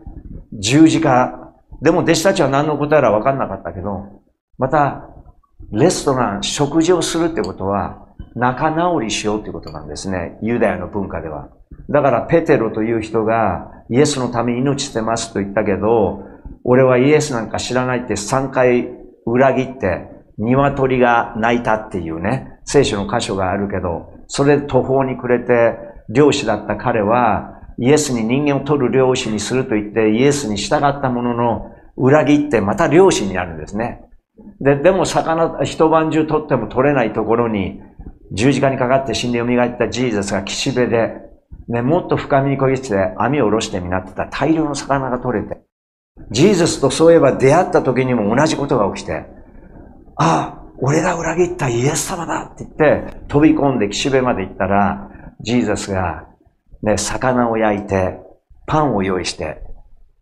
[0.52, 1.52] 十字架。
[1.82, 4.22] でも弟子たちは何の答えら分かんなかったけど、
[4.58, 5.10] また、
[5.70, 10.38] レストラン、食事をするってことは、仲直りしようってことなんですね。
[10.42, 11.48] ユダヤの文化では。
[11.90, 16.24] だから、ペテロという人が、イエスのために命捨てますと言ったけど、
[16.68, 18.88] 俺はイエスなんか知らないって3回
[19.24, 34.02] 裏切って、鶏が泣いたっていうね、聖書の箇所があるけど、それ途方に暮れて、漁師だった彼は、イエスに人間を取る漁師にすると言って、イエスに従ったものの、裏切ってまた漁師になるんですね。
[34.60, 37.80] で、でも魚、一晩中取っても取れないところに、
[38.32, 41.26] 十字架にかかって死んで蘇ったジーザスが岸辺で
[41.68, 45.65] ね、もっと深みにこぎして網を下ろしてみなってた大量の魚が取れて、
[46.30, 49.26] ジーザスとそういえば出会った時にも同じことが起きて、
[50.16, 56.26] ああ、俺が裏切ったイエス様だって言って飛び込んで岸辺まで行ったら、ジーザスが
[56.82, 58.18] ね、魚を焼いて、
[58.66, 59.62] パンを用意して、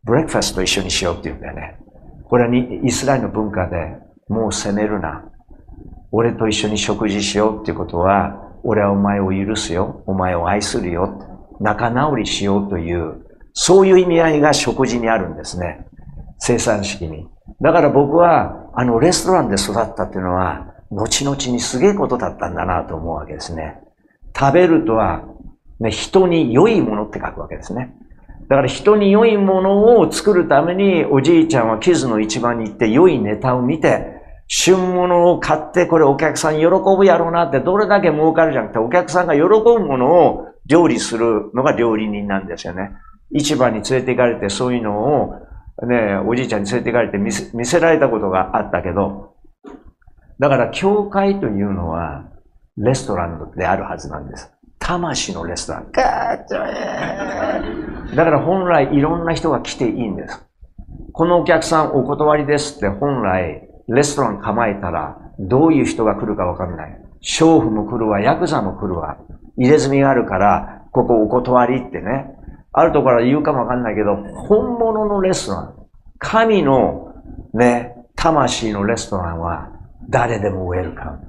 [0.04, 1.78] ブレックファストと一緒にしようって言うんだよね。
[2.24, 3.96] これはイスラエルの文化で、
[4.28, 5.24] もう責めるな。
[6.11, 10.02] 俺と一緒に食事しようっていうことは、俺はお前を許すよ。
[10.07, 11.46] お前を愛するよ。
[11.61, 13.24] 仲直りしようという、
[13.55, 15.87] そういう意味合いが食事にあるんですね。
[16.38, 17.29] 生産式に。
[17.61, 23.81] だから僕は、あのレストランで育ったっていうのは、後々にすげえことだったんだなと思うわけですね。
[24.37, 25.23] 食べるとは、
[25.79, 27.95] ね、人に良いものって書くわけですね。
[28.49, 34.14] だから人に良いものを作るために、おじいちゃんはキズの市場に行って良いネタを見て、
[34.49, 42.90] 旬物を買ってこれお客さん喜ぶやろうなってどれだけ儲かるじゃなくてお客さんが喜ぶものを料理するのが料理人なんですよね。
[43.35, 45.35] 市場に連れて行かれてそういうのを
[45.87, 49.35] ね、おじいちゃんに連れて行かれて見せ見せられたことがあったけど、
[50.38, 52.25] だから教会というのは
[52.77, 54.53] レストランであるはずなんです。
[54.79, 55.90] 魂のレストラン。
[58.14, 60.47] だから本来いろんな人が来ていいんです。
[61.12, 67.01] このお客さんお断りですって本来レストラン構えたらどういう人が来るかわかんない。
[67.23, 69.16] 娼婦も来るわ、ヤクザも来るわ。
[69.57, 72.34] 入れ墨があるから、ここお断りってね。
[72.77, 75.75] あるところは言うかもわかんないけど、本物のレストラン。
[76.19, 77.15] 神の
[77.53, 79.71] ね、魂のレストランは
[80.09, 81.21] 誰でもウェルカム。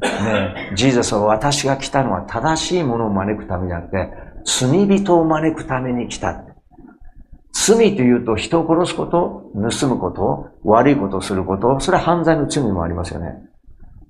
[0.00, 4.10] ね、ジーザスは私が来たのは正しいものを招くためじゃなくて、
[4.44, 6.42] 罪人を招くために来た。
[7.52, 13.36] 罪というと人を殺すこと、盗むこと、悪いことをすること、それは犯罪の罪もありますよね。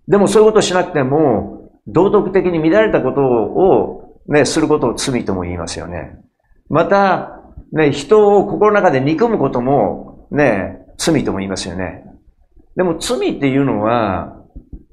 [0.09, 6.21] でもそういうことをしなくても、道徳的に乱れたことを、ね、することを罪とも言いますよね。
[6.71, 12.05] また、ね、人を心の中で憎むことも、ね、罪とも言いますよね。
[12.77, 14.37] でも罪っていうのは、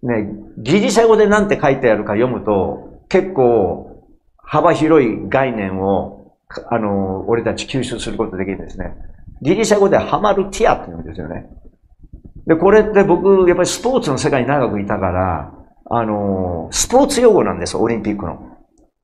[0.03, 4.03] ね、ギリシャ語で何て書いてあるか読むと、結構
[4.37, 6.33] 幅広い概念を、
[6.69, 8.95] あの、俺たち吸収することできるんですね。
[9.41, 11.47] ギリシャ語でハマルティアって言うんですよね。
[12.47, 15.53] で、これって僕、やっぱりスポーツの世界に長くいたから、
[15.89, 18.56] あの、スポーツ用語なんです、オリンピックの。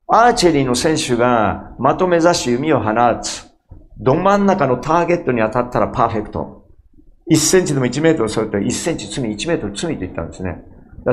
[0.06, 3.50] アーチェリーの選手が的目指し弓を放つ。
[3.98, 6.66] ど真ん中のターゲットに当たったらパーフェクト。
[7.30, 10.62] 1センチでも1メートルそうやって1センチ罪、1メートル罪と言ったんですね。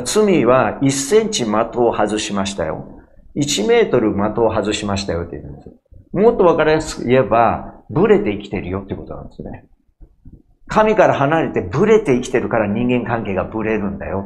[0.04, 3.00] 罪は1センチ的を外しましたよ。
[3.38, 5.70] 1メートル的を外しましたよって言うんです。
[6.12, 9.66] もっとわかりやすく言えば、ブレて生きてるよってことなんですね。
[10.68, 14.26] 神から離れてブレて生きてるから人間関係がブレるんだよ。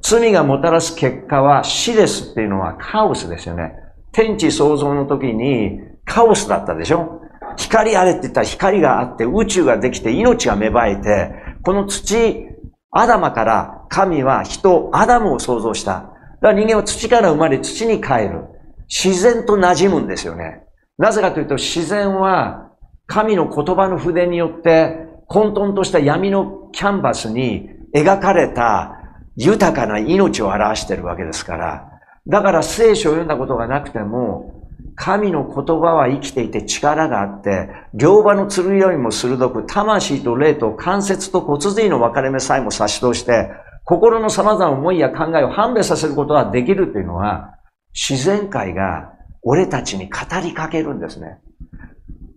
[0.00, 3.81] 罪がもたらす結果は死ですっていうのはカオスですよね。
[4.12, 7.20] 天地創造の時にカオスだったでしょ？
[7.56, 12.46] 光あれって言ったら光があって宇宙ができて命が芽生えて、この土、
[12.90, 15.92] アダマから神は人、アダムを創造した。
[15.92, 18.44] だから人間は土から生まれ土に帰る。
[18.88, 20.64] 自然と馴染むんですよね。
[20.98, 22.70] なぜかというと自然は
[23.06, 28.98] 神の言葉の筆によって混沌とした闇のキャンバスに描かれた
[29.36, 31.91] 豊かな命を表しているわけですから。
[32.26, 34.62] だから聖書を読んだことがなくても、
[34.94, 43.50] 神の言葉は生きていて力があって、両馬の剣よりも鋭く、魂と霊と関節と骨髄の分かれ目さえも差し通して、
[43.84, 47.54] 心の様々な思いや考えを判別させることができるというのは、
[47.92, 51.40] 自然界が俺たちに語りかけるんですね。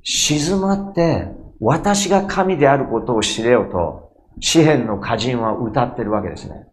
[0.04, 1.28] 静まって、
[1.60, 6.68] 私が神であることを知れよと、詩篇の歌人は歌ってるわけですね。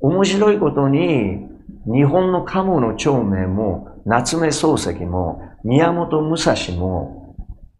[0.00, 1.53] 面白いことに、
[1.86, 7.34] 日本のカモの長命も、夏目漱石も、宮本武蔵も、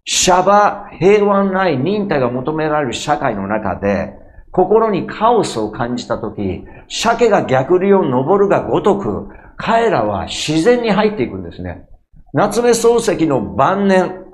[0.05, 4.13] シャバ、平和ない忍耐が求められる社会の中で、
[4.51, 11.87] 心にカオスを感じたとき、鮭が逆流を登るがごとく、彼らは自然に入っていくんですね。
[12.33, 14.25] 夏目漱石の晩年、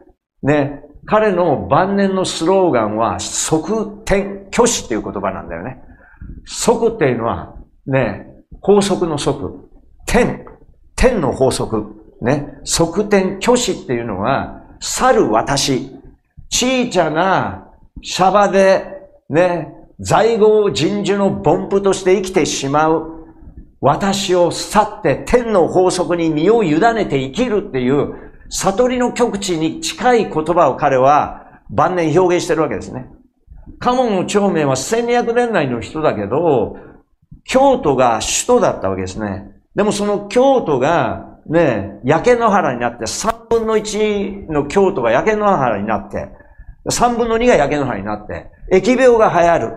[0.42, 5.80] ね、彼の晩年のスローガンは、即天虚子っていう言葉なんだよね。
[6.44, 7.54] 即っていうのは、
[7.86, 8.26] ね、
[8.60, 9.68] 法則の則。
[10.06, 10.44] 天。
[10.96, 11.84] 天の法則。
[12.20, 12.58] ね。
[12.64, 15.96] 即天虚子っていうのは、去る私。
[16.50, 17.68] 小さな
[18.02, 18.84] シャバで、
[19.28, 23.20] ね、在郷人樹の凡夫として生きてしまう。
[23.80, 28.14] 私を去って天の法則に身を委ねて生きるっていう
[28.50, 33.06] 悟りの極地に近い言葉を彼は晩年表現してるわけですね。
[33.78, 36.76] カモンの長命は1200年代の人だけど、
[37.44, 39.52] 京都が首都だったわけですね。
[39.74, 46.28] でもその京都がね、焼け野原になって、3分の1の京都が焼け野原になって、
[46.88, 49.76] 3分の2が焼け野原になって、疫病が流行る。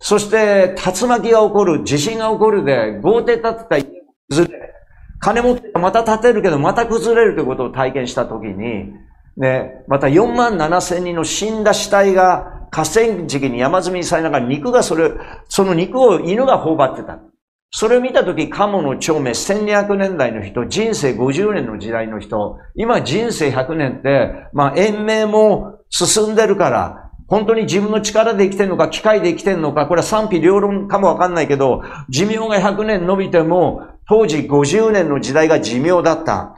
[0.00, 3.90] そして、竜巻が起こる、地震が起こるで、豪邸建てた家が
[4.28, 4.74] 崩れ、
[5.20, 8.92] 金持ってまた建てるけど、また崩れるということを体験したときに、
[9.36, 15.12] ね、また4万7千人の死んだ死体が河川敷に山積みにされながら肉がそれ、
[15.48, 17.20] その肉を犬が頬張ってた。
[17.70, 36.56] それを見たとき、鴨の長命、1200年代の人、人生50年の時代の人、今人生100年って、まあ延命も進んでるから、本当に自分の力で生きてるのか、機械で生きてるのか、これは賛否両論かもわかんないけど、寿命が100年伸びても、当時50年の時代が寿命だった。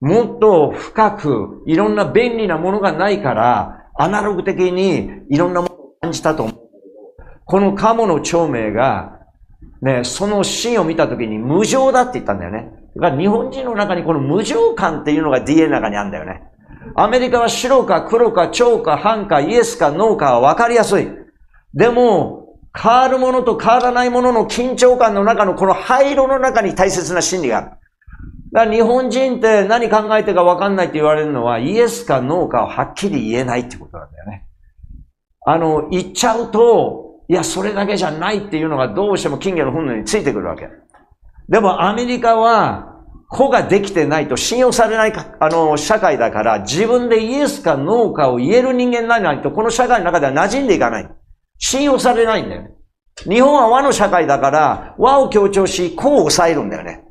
[0.00, 6.56] もっと深く、いろんな便利なものがないから、アナログ的にいろんなものを感じたと思う。
[7.44, 9.20] この鴨の長命が、
[9.80, 12.72] ね、そのシーンを見たときに無情だって言ったんだよね。
[12.96, 16.42] だから日本人の中にこの無情感っていうのが DNA の中にあるんだよね。
[16.94, 21.08] アメリカは白か黒か蝶か半かイエスかノーかは分かりやすい。
[21.74, 27.70] でも、変わるものと変わらないものの緊張感の中のこの灰色の中に大切な心理がある。
[28.56, 34.46] だから日本人って何考えてるか分かんないって言われるのはイエスかノーかをはっきり言えないってことなんだよね。
[35.44, 40.70] あの、言っちゃうと、いや、それだけじゃないっていうのがどうしても金魚の本能についてくるわけ。
[41.50, 42.94] でもアメリカは、
[43.28, 51.10] 子ができてないと信用されないあの、社会だから、自分でイエスかノーかを言える人間にならないと、この社会の中では馴染んでいかない。
[51.58, 52.70] 信用されないんだよね。
[53.24, 57.04] 日本は和の社会だから、和を強調し、子を抑えるんだよね。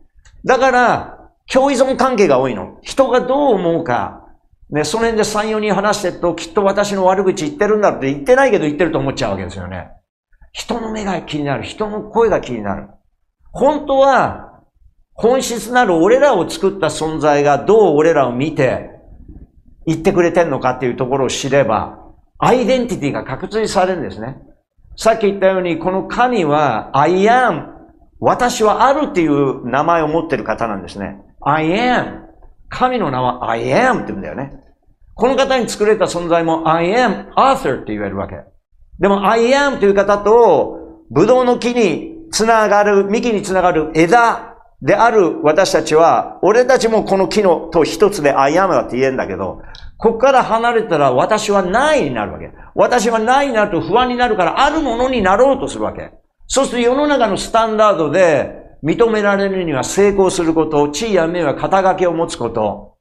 [0.43, 1.14] だから、
[1.51, 2.77] 共依存関係が多いの。
[2.81, 4.23] 人がどう思うか。
[4.69, 9.89] ね、その辺で3、4人話してると、きっと私の悪口言ってるんだって言ってないけど言ってると思っちゃうわけですよね。
[10.53, 11.63] 人の目が気になる。
[11.63, 12.87] 人の声が気になる。
[13.51, 14.63] 本当は、
[15.13, 18.89] 本質なる俺らを作った存在がどう俺らを見て
[19.85, 21.99] 言ってくれてんのかっていうところを知れば、
[22.37, 24.37] アイデンティティが確実にされるんですね。
[24.97, 27.75] さっき言ったように、この神は I am
[28.19, 31.21] 私はあるっていう名前を持ってる方なんですね。
[31.45, 32.25] I am
[32.69, 34.51] 神の名は I am って言うんだよね。
[35.13, 38.35] この方に作れた存在も I am author って言えるわけ。
[38.99, 49.61] でも I am という方と、ブドウの木につながる、幹につながる枝である私たちは、俺たちもこの木のと一つで I am だって言えるんだけど、
[49.97, 52.51] ここから離れたら私はないになるわけ。
[52.73, 56.11] 私はないになると不安になるからあるものになろうとするわけ。
[56.47, 62.95] そうすると世の中のスタンダードで認められるには成功すること、地位や名は肩書きを持つこと。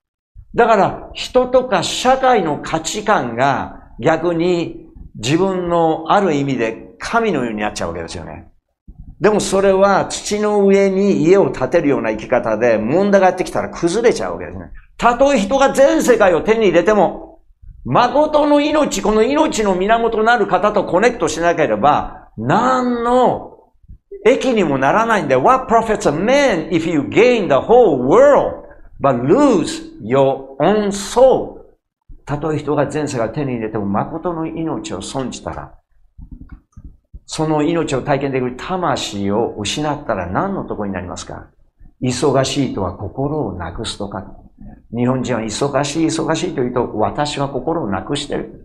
[0.54, 8.50] だから人とか社会の価値観が逆に自分のある意味で神のようになっちゃうわけですよね。
[9.20, 14.70] でもそれは土の上に家を建てるような生き方で問題がやってきたら崩れちゃうわけですね。
[14.96, 17.40] たとえ人が全世界を手に入れても、
[17.84, 23.53] 誠の命、この命の源なる方とコネクトしなければ、何の
[24.24, 28.64] 益にもならないんで、What profits a man if you gain the whole world
[29.00, 31.62] but lose your own soul?
[32.24, 35.74] たとえ人が前世が手に入れても誠の命を損じたら、
[37.26, 41.48] その命を体験できる魂を失ったら何のとこになりますか？
[42.02, 44.26] 忙しいとは心をなくすとか。
[44.94, 48.63] 日本人は忙しい忙しいと言うと私は心をなくしてる。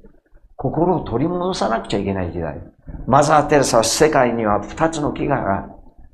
[0.62, 2.62] 心を取り戻さなくちゃいけない時代。
[3.07, 5.70] マザー・テレサは世界には二つの飢餓が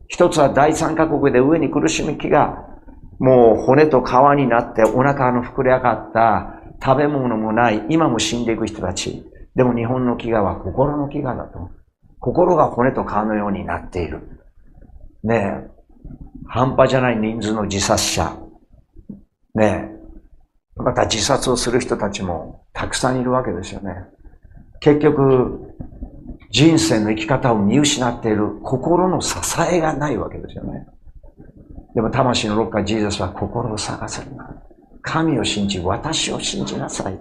[0.08, 2.56] 一つは第三カ国で上に苦しむ飢餓。
[3.18, 9.26] もう骨と皮になってお腹の膨れ上がった食べ物もない、今も死んでいく人たち。
[9.56, 11.72] でも日本の飢餓は心の飢餓だと。
[12.20, 14.44] 心が骨と皮のようになっている。
[15.24, 15.72] ねえ、
[16.48, 18.38] 半端じゃない人数の自殺者。
[19.56, 19.90] ね
[20.78, 24.14] え、また自殺をする人たちもたくさんいるわけですよね。
[24.86, 25.74] 結局、
[26.52, 29.34] 人生の生き方を見失っている心の支
[29.68, 30.86] えがないわけですよね。
[31.96, 34.62] でも魂のロッカージーザスは心を探せるな。
[35.02, 37.20] 神を信じ、私を信じなさい。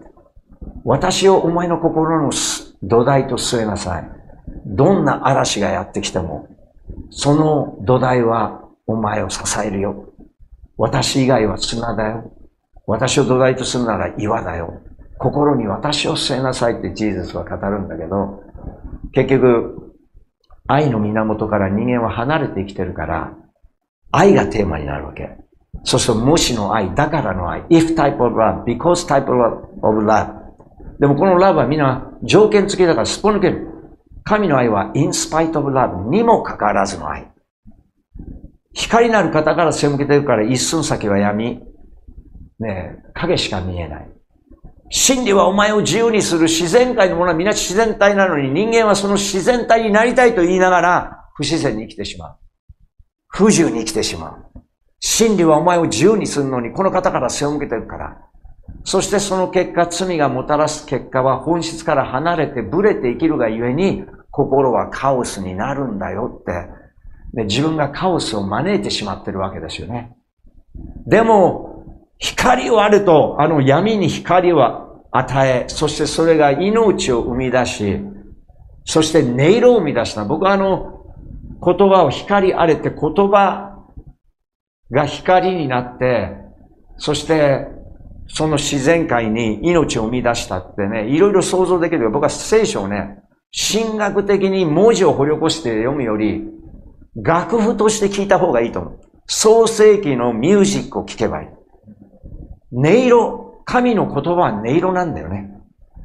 [0.84, 2.32] 私をお前の心の
[2.82, 4.10] 土台と据えなさい。
[4.66, 6.48] どんな嵐がやってきても、
[7.08, 10.12] その土台はお前を支えるよ。
[10.76, 12.30] 私以外は砂だよ。
[12.86, 14.82] 私を土台とするなら岩だよ。
[15.18, 18.42] 心に私を据えなさいってジーザスは語るんだけど、
[19.12, 19.94] 結局、
[20.66, 23.34] 愛の源から人間は離れて生きてるから、
[24.10, 25.36] 愛がテーマになるわけ。
[25.84, 27.62] そうすると、もしの愛、だからの愛。
[27.68, 30.44] if type of love, because type of love.
[30.98, 33.68] でもこの love はみんな条件付きだからすっぽ抜ける。
[34.24, 37.30] 神の愛は in spite of love にもかかわらずの愛。
[38.72, 41.62] 光なる方から背向けてるから一寸先は闇。
[42.58, 44.08] ね影しか見えない。
[44.90, 52.36] 真理はお前を自由にする自然界のものは皆自然体なのに人間はその自然体になりたいと言いながら不自然に生きてしまう。
[53.28, 54.60] 不自由に生きてしまう。
[55.00, 58.16] 真理はお前を自由にするのにこの方から背を向けてるから。
[58.84, 66.52] そしてその結果、罪がもたらす結果は本質から離れてブレて生きるがゆえに心はカオスになるんだよって、
[67.34, 70.16] ね、自分がカオスを招いてしまってるわけですよね。
[71.06, 71.73] でも、
[72.18, 78.00] 光をあると、あの闇に光を与え、そしてそれが命を生み出し、
[78.84, 80.24] そして音色を生み出した。
[80.24, 81.04] 僕はあの
[81.64, 83.78] 言葉を光あれって言葉
[84.90, 86.36] が光になって、
[86.96, 87.66] そして
[88.28, 93.18] その自然界に命を生み出したってね、いろいろ想像できるけど、僕は聖書をね、
[93.72, 96.42] 神学的に文字を掘り起こして読むより、
[97.16, 99.00] 楽譜として聞いた方がいいと思う。
[99.26, 101.48] 創世記のミュージックを聞けばいい。
[102.74, 105.50] 音色、神の言葉は音色なんだよね。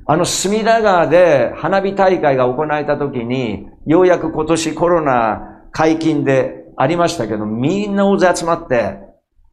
[0.05, 8.97] あの隅田川で花火大会が行われた時に、ようやく今年コロナ解禁でありましたけど、みんな大勢集まって、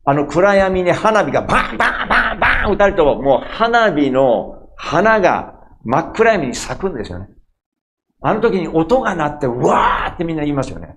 [0.05, 5.55] あの暗闇に花火がバンバンバンバン打たれると、もう花火の花が
[5.85, 7.29] 真っ暗闇に咲くんですよね。
[8.23, 10.97] あの時に音が鳴って、わーってみんな言いますよね。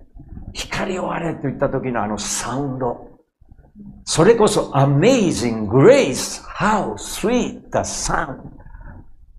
[0.53, 3.18] 光をあれと言った時のあのサウンド。
[4.03, 8.39] それこそ amazing grace, how sweet the sun.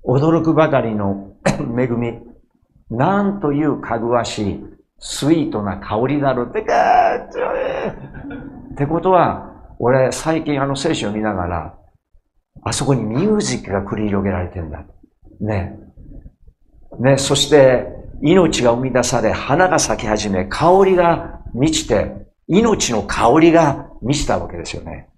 [0.05, 1.34] 驚くばかりの
[1.76, 2.18] 恵み。
[2.91, 4.64] なんというかぐわしい、
[4.99, 11.74] スイートな香りだろうってかーってことは、俺、最近あの聖書を見ながら、
[12.62, 14.84] あそこにミュージックが繰り広げられてんだ。
[15.41, 15.78] ね。
[16.99, 17.86] ね、そして、
[18.22, 25.09] 命が生み出され、花が咲き始め、香りが満ちて、命の香りが満ちたわけですよね。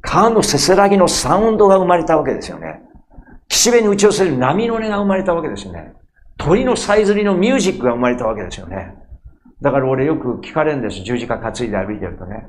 [0.00, 2.82] 川のせせらぎのサウンドが生まれたわけですよね。
[3.48, 5.94] 岸辺に打ち寄せる波の音が生まれたわけですよね。
[6.36, 8.94] 鳥のさえずりのミュージックが生まれたわけですよね。
[9.60, 11.02] だから俺よく聞かれるんです。
[11.02, 12.48] 十字架担いで歩いてるとね。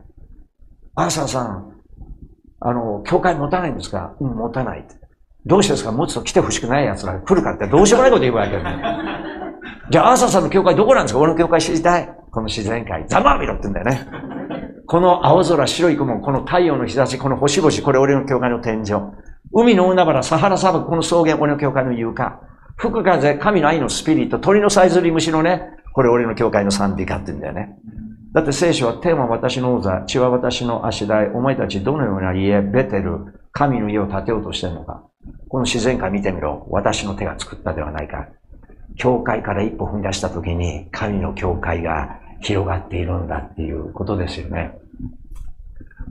[0.95, 1.73] アーサーさん、
[2.59, 4.15] あの、教会持たないんですか？
[4.19, 4.95] うん、持たないって。
[5.45, 5.91] どうしてですか？
[5.91, 8.77] 持つと来てほしくない奴が来るかってどうしようもないこと言うわけよね。
[9.89, 11.19] じゃあ、アーサーさんの教会どこなんですか？
[11.19, 12.07] 俺の教会知りたい。
[12.29, 13.07] この自然界。
[13.07, 14.38] ざまあみろって言うんだよね。
[14.89, 18.93] この青空、白い雲、この太陽の日差し、この星々、これ俺の教会の天井。
[19.53, 22.41] 海の海原、サハラ砂漠、この草原、俺の教会の床。
[22.75, 25.61] 吹く風、神の愛のスピリット、鳥のさえずり虫のね、
[25.93, 27.77] これ俺の教会の賛美歌って言うんだよね。
[28.33, 35.03] だって聖書は天は私の王座、血は私の足台、お前たちどのような家、ベテル、神の家を建てようとしてるのか。
[35.49, 36.65] この自然界見てみろ。
[36.71, 38.27] 私の手が作ったではないか。
[38.97, 44.78] 教会から一歩踏み出した時に、神の教会が広がっているんだっていうことですよね。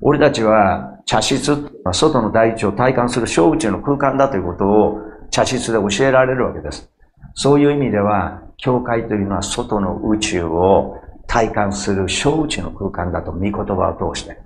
[0.01, 6.91] 俺たちは茶室、外の大地を体感する小宇宙の空間だということを茶室で教えられるわけです。
[7.35, 10.97] そういう意味では、教会というのは外の宇宙を
[11.27, 14.39] 体感する小宇宙の空間だと、御言葉を通して。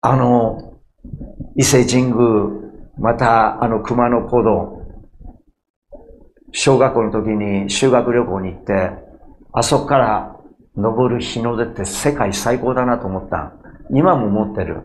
[0.00, 0.74] あの、
[1.56, 2.16] 伊勢神宮、
[2.98, 4.80] またあの熊野古道、
[6.52, 8.90] 小学校の時に修学旅行に行って、
[9.52, 10.36] あそこから
[10.76, 13.52] 登る日の出って世界最高だなと思った。
[13.92, 14.82] 今も思ってる。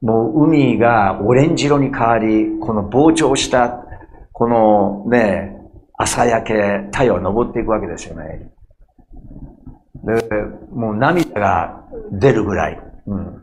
[0.00, 3.84] もう海がオレンジ色に変わり、この膨張した、
[4.32, 5.56] このね、
[5.96, 8.50] 朝焼け、太陽が昇っていくわけですよね。
[10.04, 10.28] で、
[10.72, 12.80] もう涙が出るぐらい。
[13.06, 13.42] うん。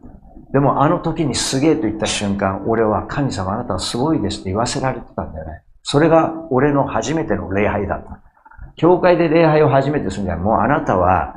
[0.52, 5.62] でもあの時にすげえと言った瞬間、俺は神様あなたはすごいですって言わせられてたんだよね。
[5.84, 8.20] それが俺の初めての礼拝だった。
[8.76, 11.36] 教会で礼拝を初めてするんじゃもうあなたは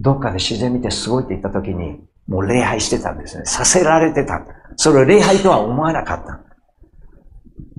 [0.00, 3.44] どっかで自然見てすごいって言った時に、もう礼拝してたんですね。
[3.44, 4.44] させられてた。
[4.76, 6.40] それを礼拝とは思わなかった。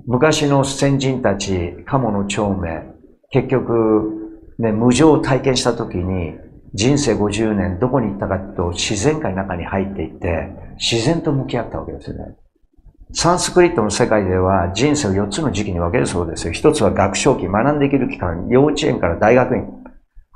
[0.06, 2.82] 昔の先人たち、鴨の長命、
[3.30, 6.34] 結局、ね、無常を体験した時に、
[6.74, 12.36] 人生50年どこに行ったかと自然界の中に入っていって、自然と向き合ったわけですよね。
[13.12, 16.52] サンスクリットの世界では人生を4つの時期に分けるそうですよ。
[16.52, 19.64] 一つは学生期、学んでいける期間、幼稚園から大学院。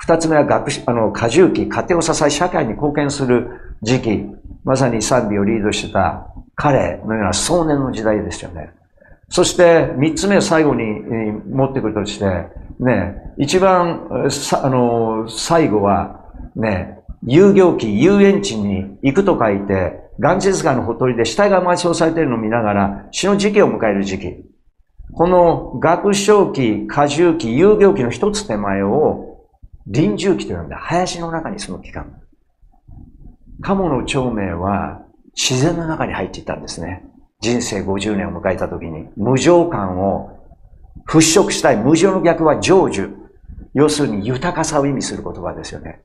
[0.02, 4.26] 二つ目は学あの、過重期、家庭を支え、社会に貢献する時期。
[4.64, 6.26] まさに賛美をリードしてた
[6.56, 8.72] 彼のような壮年の時代ですよね。
[9.28, 10.82] そして三つ目最後に
[11.48, 12.48] 持ってくるとして、
[12.80, 24.44] ね、一番、あの、最後は、ね、遊行期、遊園地に行くと書いて、ガンジス川のほとりで死体が埋葬されているのを見ながら、死の時期を迎える時期。
[25.14, 29.31] この学生期、過重期、遊行期の一つ手前を、
[29.86, 32.20] 臨終期と呼んで、林の中に住む期間。
[33.60, 35.02] 鴨の長命は
[35.34, 37.04] 自然の中に入っていったんですね。
[37.40, 40.38] 人生50年を迎えた時に、無常感を
[41.06, 41.76] 払拭したい。
[41.76, 43.12] 無常の逆は成就。
[43.74, 46.02] 要するに豊かさを意味する言葉ですよね。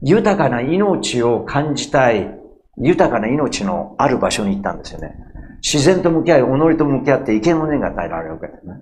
[0.00, 2.34] 豊かな命を感じたい。
[2.76, 5.16] 豊かな命のある場所に行ったんですよね。
[5.62, 8.80] 自然と向き合い、己と向き合って意見の念が与えられるわけですね。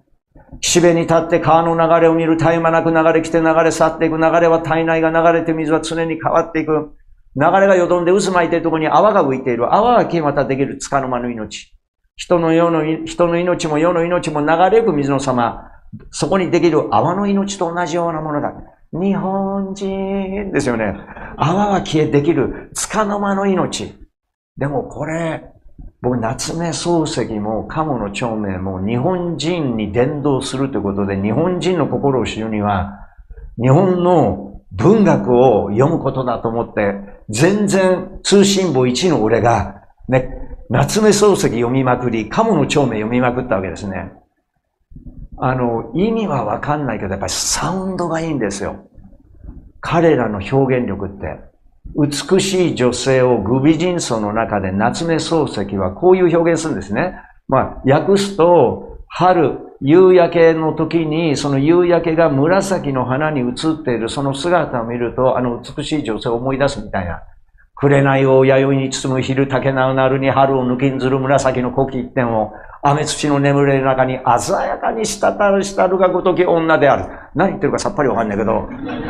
[0.60, 4.16] 岸辺に立って川の流れを見る絶え間なく流れ来て流れ去っていく。
[4.16, 6.96] 流れは体内が流れて水は常に変わっていく。
[7.36, 9.74] 流れがよどんで渦巻いているところに泡が浮いている。
[9.74, 11.74] 泡が消えまたできる束の間の命。
[12.16, 15.70] 人の世の、人の命も世の命も流れゆく水の様。
[16.10, 18.54] そこにできる泡の命と同じようなものだ。
[18.92, 20.94] 日本人ですよね。
[21.36, 23.94] 泡が消えできる束の間の命。
[24.56, 25.44] でもこれ、
[26.02, 33.08] 僕、夏目漱石も鴨の長命も日本人に伝道するということで、日本人の心を知るには、
[33.60, 36.94] 日本の文学を読むことだと思って、
[37.28, 40.28] 全然通信簿1の俺が、ね、
[40.68, 44.12] 夏目漱石読みまくり、鴨の長命読みまくったわけですね。
[45.38, 48.88] あの、意味はわかんないけど、やっぱりサウンドがいいんですよ。
[49.80, 51.55] 彼らの表現力って。
[51.94, 57.14] 美しい女性をグビジン層の中で夏目漱石はこういう表現するんですね。
[57.48, 63.44] まあ、訳すと、春、夕焼けの時に、その夕焼けが紫の花に映
[63.80, 67.22] っているその姿を見ると、あの美しい女性を思い出すみたいな。
[67.74, 77.04] 紅を弥生に包む昼竹なうなるに春を抜きんずる紫の古希一点を、雨土の眠れる中に鮮やかに滴る滴るがごとき女である。
[77.34, 78.68] 何言ってるかさっぱりわかんないけど、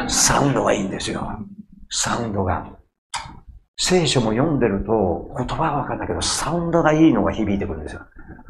[0.08, 1.38] サウンドがいいんですよ。
[1.98, 2.66] サウンドが。
[3.78, 8.02] 聖書も読んでると、言葉はわかんないけど、サウンドがいいのが響いてくるんですよ。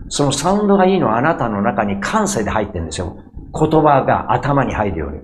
[0.09, 3.17] そのサウンドがいいのはあなたの中に感性で入ってるんですよ。
[3.59, 5.21] 言葉が頭に入るように。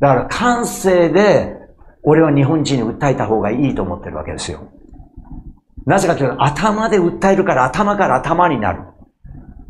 [0.00, 1.56] だから感性で、
[2.02, 4.72] 俺は日本人に訴えた方がいいと思ってるわけですよ。
[5.86, 8.82] なぜかというと、頭で訴えるから頭から頭になる。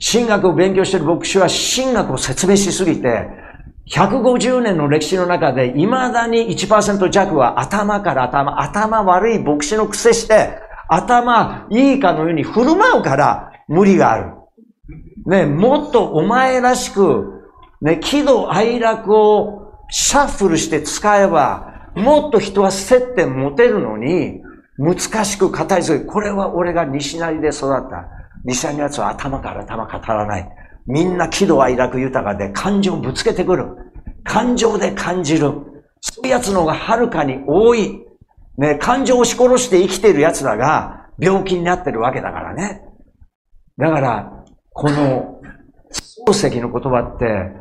[0.00, 3.28] 神学を勉強してる牧師は神学を説明しすぎて、
[3.88, 10.58] 150年の歴史の中で、未だに1%弱は頭から頭、頭悪い牧師の癖して、
[10.88, 14.32] 頭いいかのように振る舞うから無理がある。
[15.26, 17.44] ね、もっとお前らしく、
[17.80, 24.40] ね、喜怒哀楽をシャッフルして使えば、もっと人は接点持てるのに、
[24.78, 28.08] 難しく語りすぎこれは俺が西成で育った。
[28.44, 30.48] 西成のやつは頭から頭語らない。
[30.86, 33.66] みんな喜怒哀楽豊かで感情をぶつけてくる。
[34.24, 35.52] 感情で感じる。
[36.00, 38.02] そういう奴の方がはるかに多い。
[38.58, 42.82] ね、感情を押し殺して生きている奴らが病気になってるわけだからね。
[43.78, 45.40] だから、この
[46.26, 47.52] 漱石の言葉って、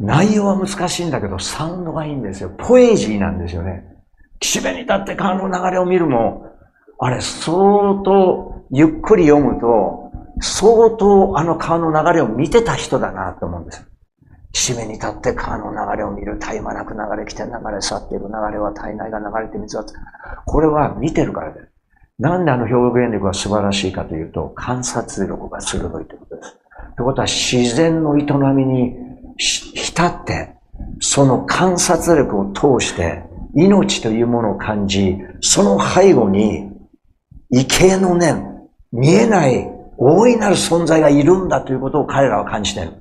[0.00, 2.50] 内容は難しいんだけど、サウンドがいいんですよ。
[2.56, 3.84] ポエジーなんですよね。
[4.40, 6.46] 岸辺に立って川の流れを見るも、
[6.98, 10.03] あれ、相当ゆっくり読むと、
[10.40, 13.86] 相当あの川の流れを見てた人だなと思うんです。
[14.52, 16.38] 岸辺に立って川の流れを見る。
[16.38, 19.84] 絶え間なく流れ来て流れ去っている流れは体内が流れて水は。
[20.46, 21.68] これは見てるからです。
[22.18, 26.52] なんであの表現力が素晴らしいかというと、観察力が鋭いということです。
[26.96, 28.22] ということは自然の営
[28.54, 28.94] みに
[29.36, 30.54] 浸って、
[31.00, 33.24] その観察力を通して、
[33.56, 36.70] 命というものを感じ、その背後に、
[37.50, 42.92] 畏敬の念、見えない大いなる存在がいるんだということを彼らは感じている。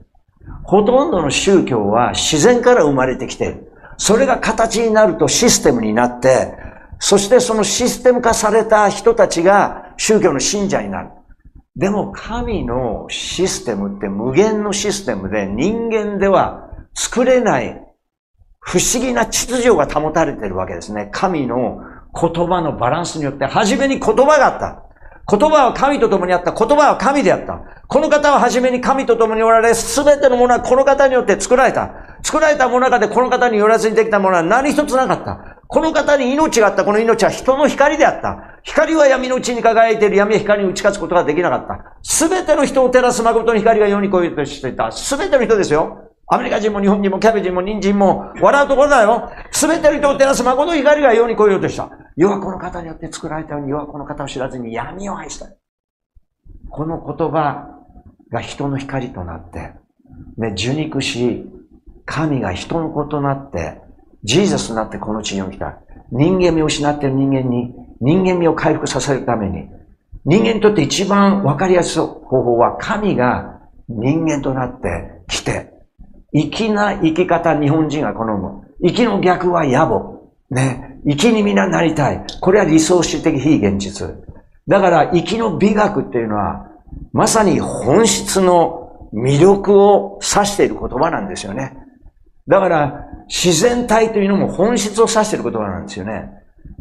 [0.64, 3.72] ほとんどの宗教は自然から生まれてきている。
[3.98, 6.54] それが形になるとシステムになって、
[7.00, 11.10] そしてそのシステム化された人たちが宗教の信者になる。
[11.76, 17.84] でも神のシステムって無限のシステムで人間では作れない
[18.66, 21.10] 不思議な秩序が保たれているわけですね。
[21.12, 21.80] 神の
[22.14, 24.84] 言葉のバランスによって、初めに言葉があった。
[25.30, 26.52] 言葉は神と共にあった。
[26.52, 27.62] 言葉は神であった。
[27.88, 31.92] この方は初めに神と共におられ、すべてのものはこの方によって作られた。
[32.22, 35.62] 作られたものの中でこの方によらずにできたものは何一つなかった。
[35.68, 36.84] この方に命があった。
[36.84, 38.60] この命は人の光であった。
[38.64, 41.98] 光は闇のうちに輝いている闇は光に打ち勝つことができなかった。
[42.02, 44.92] すべての人を照らす誠の光が世に来いとしていた。
[44.92, 46.13] すべての人ですよ。
[46.34, 49.32] アメリカ人も日本人もキャベ人も人参も笑うところだよ。
[49.52, 51.92] すべての人を照らす誠の光が世に来ようとした。
[52.16, 55.48] 世はこの方によって作られたように、世はこの方を知らずに闇を愛した。
[56.72, 57.68] この言葉
[58.32, 59.74] が人の光となって、
[60.38, 61.46] ね、受肉し、
[62.06, 63.80] 神が人の子となって、
[64.24, 65.78] ジーザスになってこの地に来た。
[66.12, 69.70] 人間味を失っている人間に、人間味を回復させるために、
[70.26, 75.73] 人間にとって一番わかりやすい方法は、神が人間となって来て、
[76.34, 78.64] 粋な生き方日本人が好む。
[78.84, 80.20] 生きの逆は野暮。
[80.50, 81.00] ね。
[81.06, 82.26] 生きに皆ななりたい。
[82.42, 84.08] これは理想主的非現実。
[84.68, 86.68] だから生きの美学っていうのは、
[87.12, 91.78] まさに本質の魅力を指している言葉なんですよね。
[92.48, 96.32] だから自然体というのも本質を指している言葉なんですよね。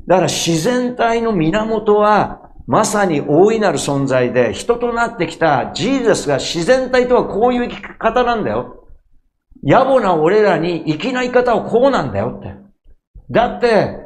[0.07, 8.82] だから自然体の源はまさに大いなる存在で人となってきたジーザスが自然体とはこういう生き方なんだよ。
[9.63, 12.55] 野暮な俺らに生きない方はこうなんだよって。
[13.31, 13.99] だって、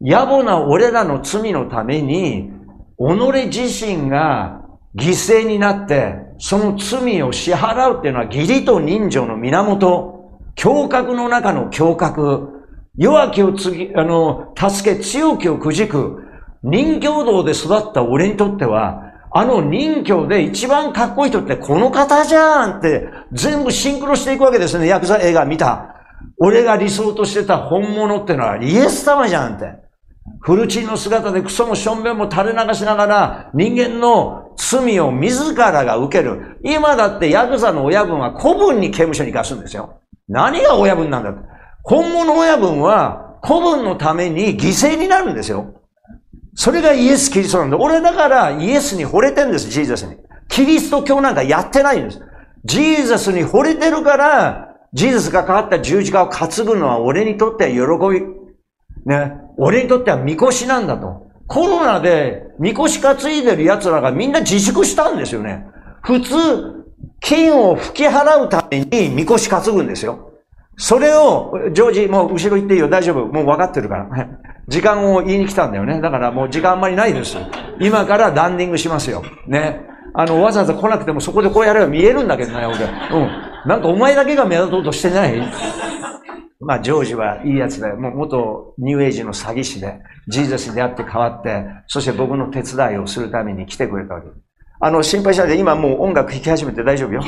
[0.00, 2.50] 野暮な俺らの罪のために、
[2.98, 4.60] 己自身が
[4.96, 12.48] 犠牲になって、その罪を支払うっていうのは義理と人情の源、胸郭の中の胸郭、
[12.96, 16.22] 弱きを次、あの、助け強きをくじく、
[16.62, 24.86] 人教道で育った俺にとっては、あの人教で一番かっこいい人ってこの方じゃんって全部シンクロしていくわけですね。
[24.86, 25.96] ヤクザ映画見た。
[26.38, 29.82] 俺が理想としてた本物ってのはイエス様じゃんって。
[30.40, 36.60] フルチンの姿でクソもしょんべんも垂れ流しながら人間の罪を自らが受ける。
[36.62, 40.00] 今だってヤクザの親分は古文に刑務所に貸すんですよ。
[40.28, 41.40] 何が親分なんだって
[41.82, 45.74] 本物親分は古文のために犠牲になるんですよ。
[46.54, 47.76] それがイエス・キリストなんだ。
[47.78, 50.16] 俺だからイエスに惚れてんです、ジーザスに。
[50.48, 52.20] キリスト教なんかやってないんです。
[52.64, 58.26] ジーザスに惚れてるから、ジーザスがかかった十字架を担ぐのは俺にとっては喜び。
[59.06, 59.32] ね。
[59.56, 61.26] 俺にとってはみこしなんだと。
[61.46, 65.66] コロナでみこし担いでる奴らがみんな自粛したんですよね。
[66.02, 66.84] 普通、
[67.20, 70.30] 金を吹き払うためにみこし担ぐんですよ。
[70.76, 73.26] それを、ジョージ、もう後ろ行っていいよ、大丈夫。
[73.26, 74.08] もう分かってるから。
[74.68, 76.00] 時間を言いに来たんだよね。
[76.00, 77.36] だからもう時間あんまりないです。
[77.80, 79.22] 今からランディングしますよ。
[79.46, 79.80] ね。
[80.14, 82.76] あの、わざわざ来なくてもそこでこうやれば見えるんだけどね、俺。
[82.76, 83.28] うん。
[83.66, 85.42] なんかお前だけが目立とうとしてない？
[86.60, 94.28] まあ、ジョージはいいやつで、もう元ニューエイジの詐欺師で、ジーザスに出会って変わって、そして僕の手伝いをするために来てくれたわけ。
[94.80, 97.22] あの、心配しないで、今もう音楽弾き始めて大丈夫よ。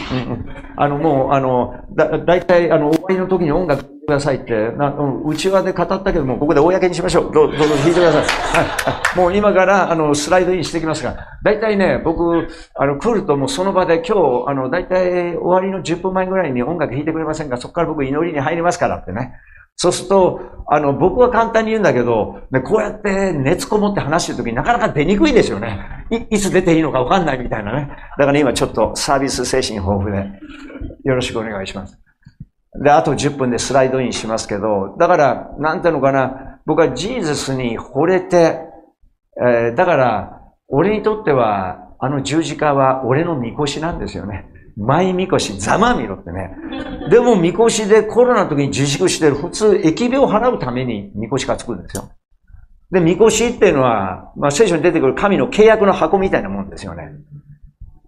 [0.76, 7.32] あの、もう、あの、だ、だいたい、あの、終わりの時に音楽くださいって、な、うん、内輪で語ったけども、ここで公にしましょう。
[7.32, 8.22] どうぞ、どうぞ弾いてください。
[8.22, 9.18] はい。
[9.18, 12.46] もう今から、あの、スライドインしてきますが、だいたいね、僕、
[12.76, 17.56] あの、来るともうその場で今日、あの、だいたい終わりの10分前ぐらいに音楽弾いてくれませんか？
[17.56, 19.34] そこから僕祈りに入りますからってね。
[19.74, 26.06] そうすると、あの、僕は簡単に言うんだけど、ね、こうやって熱こもって話してるときなかなか出にくいですよね。
[26.10, 27.88] い、いつ出ていいのかわかんないみたいなね。
[28.18, 30.30] だから今ちょっとサービス精神豊富で、
[31.04, 32.05] よろしくお願いします。
[32.82, 38.60] で、あと10分でスライドインしますけど、だから、なんていうのかな、僕はジーザスに惚れて、
[39.40, 44.46] えー、だから、俺にとっては、あの十字架は俺のみこしなんですよね。
[44.76, 46.50] 前みこし、ざまみろってね。
[47.10, 49.36] でも、みこしでコロナの時に自粛してる。
[49.36, 52.10] 普通、疫病を払うためにみこしがつくんですよ。
[52.90, 57.10] で、みこしっていうのは、まあ、聖書に出てくる神の契約の箱みたいなもんですよね。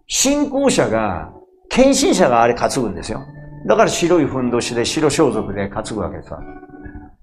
[0.07, 1.33] 信仰者が、
[1.71, 3.21] 献身者があれ担ぐんですよ。
[3.67, 6.41] だから白いふんどしで白装束で担ぐわけですわ。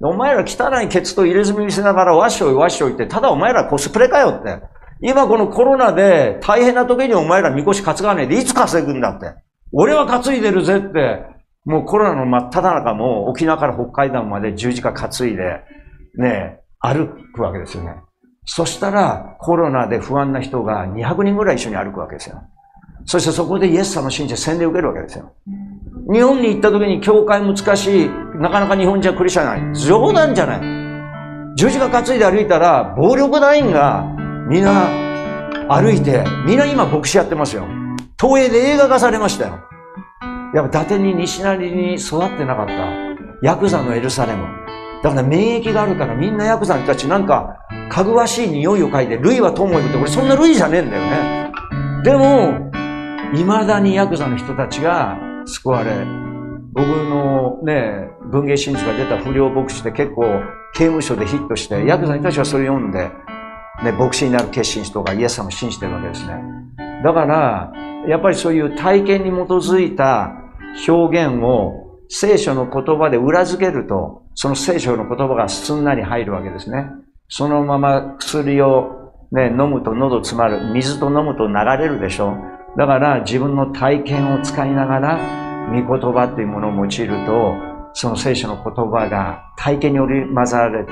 [0.01, 4.61] お前ら汚いケツと入れ墨見せながらわっしょいわっしょいって、ただお前らコスプレかよって。
[5.01, 9.33] 今このコロナで大変な時にお前らみこし担がねえでいつ稼ぐんだって。
[9.71, 11.23] 俺は担いでるぜって、
[11.65, 15.61] もうコロナの真っ只中も沖縄から北海道まで十字架担いで、
[16.17, 17.95] ね、歩くわけですよね。
[18.45, 22.41] そしたらコロナで不安な人が200人ぐらい一緒に歩くわけですよ。
[23.05, 25.33] そしてそこでイエス様信じて洗礼を受けるわけですよ。
[26.11, 29.75] 日本に行った時に教会難しい、なかなか日本じゃクリスチャンない。
[29.75, 31.55] 冗談じゃない。
[31.55, 34.05] 十字架担いで歩いたら、暴力団員が
[34.47, 34.87] みんな
[35.67, 37.65] 歩いて、みんな今牧師やってますよ。
[38.21, 39.59] 東映で映画化されましたよ。
[40.53, 42.73] やっぱ伊達に西成に育ってなかった
[43.41, 44.45] ヤクザのエルサレム。
[45.01, 47.57] だから免疫があるからみんなヤクザの人たちなんか、
[47.89, 51.51] かぐわしい匂いを嗅いで、類は友を呼ぶって、俺そんな類じゃねえんだよね。
[52.03, 52.71] でも、
[53.33, 55.91] 未だにヤクザの人たちが救われ、
[56.73, 60.23] 僕のね、文芸真実が出た不良牧師って結構
[60.73, 63.09] 刑務所でヒットして、ヤクザの人たちはそれ読んで、
[63.83, 66.41] ね、牧師になる決心人がイエス様を信じてるわけですね。
[67.03, 67.71] だから、
[68.07, 70.35] やっぱりそういう体験に基づいた
[70.87, 76.87] 表現を聖書の言葉で裏付けると、その聖書の言葉がすんなり入るわけですね。
[77.29, 80.73] そのまま薬を、ね、飲むと喉詰まる。
[80.73, 82.35] 水と飲むと流れるでしょ。
[82.77, 85.19] だから自分の体験を使いながら、
[85.69, 87.55] 御言葉っていうものを用いると、
[87.93, 90.91] その聖書の言葉が体験に織り交ざられて、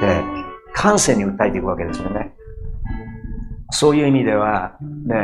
[0.74, 2.34] 感性に訴えていくわけですよね。
[3.72, 5.18] そういう意味では、ね、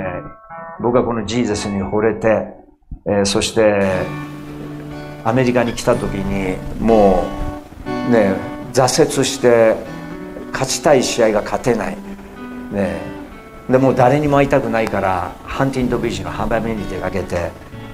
[0.82, 2.48] 僕はこのジーザスに惚れて、
[3.06, 4.06] えー、そして
[5.24, 7.26] アメリカに来た時にも
[8.08, 8.36] うね
[8.74, 9.76] 挫折して
[10.52, 11.98] 勝ちたい試合が勝てない、
[12.72, 13.00] ね、
[13.70, 17.52] でもう誰にも会いたくないからハンティントビーチの浜辺に出かけて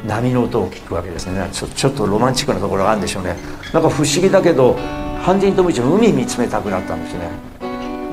[0.08, 1.50] 波の音を聞くわけですね。
[1.52, 3.36] ちょちょっとロマンチックなところがあるんでしょうね。
[3.74, 4.78] なんか不思議だけど
[5.22, 7.30] ハンティントビーチの海見つめたくなったんですね。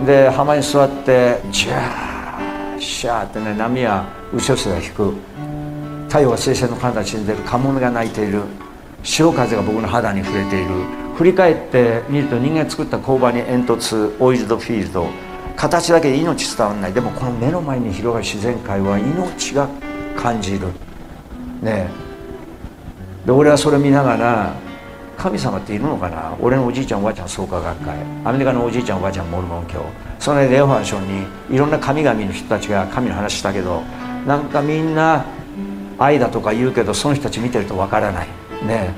[0.06, 5.14] で浜に座ってジャーシャーってね波は打ち寄せが引く。
[6.08, 7.38] 太陽が水星の形に出る。
[7.40, 8.42] カモメが鳴いている。
[9.04, 10.70] 潮風が僕の肌に触れている。
[11.16, 15.06] 振り返ってみると人間作った工場に煙突オイルドフィールド。
[15.56, 16.92] 形だけで命伝わらない。
[16.92, 19.68] でもこの目の前に広がる自然界は命が
[20.16, 20.68] 感じる。
[21.62, 21.88] ね
[23.24, 24.54] で俺はそれ見ながら
[25.16, 26.36] 神様っているのかな？
[26.40, 27.96] 俺のおじいちゃんおばあちゃん創価学会。
[28.24, 29.84] アメリカのおじいちゃんおばあちゃんモルモン教。
[30.18, 33.82] そのレオファンションにいろんな神々の人たちが神の話したけど
[34.26, 35.24] なんかみんな
[35.98, 38.28] 愛だとか言うけどその人たち見てるとわからない。
[38.66, 38.94] ね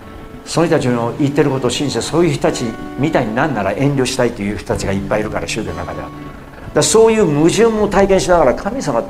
[0.46, 2.64] その人たちの言ってることを信じてそういう人たち
[2.98, 6.08] みたいになんなら遠慮したいという人たちがいっぱいいるから宗教の中では。
[6.74, 9.02] だそういう矛盾も体験しながら神様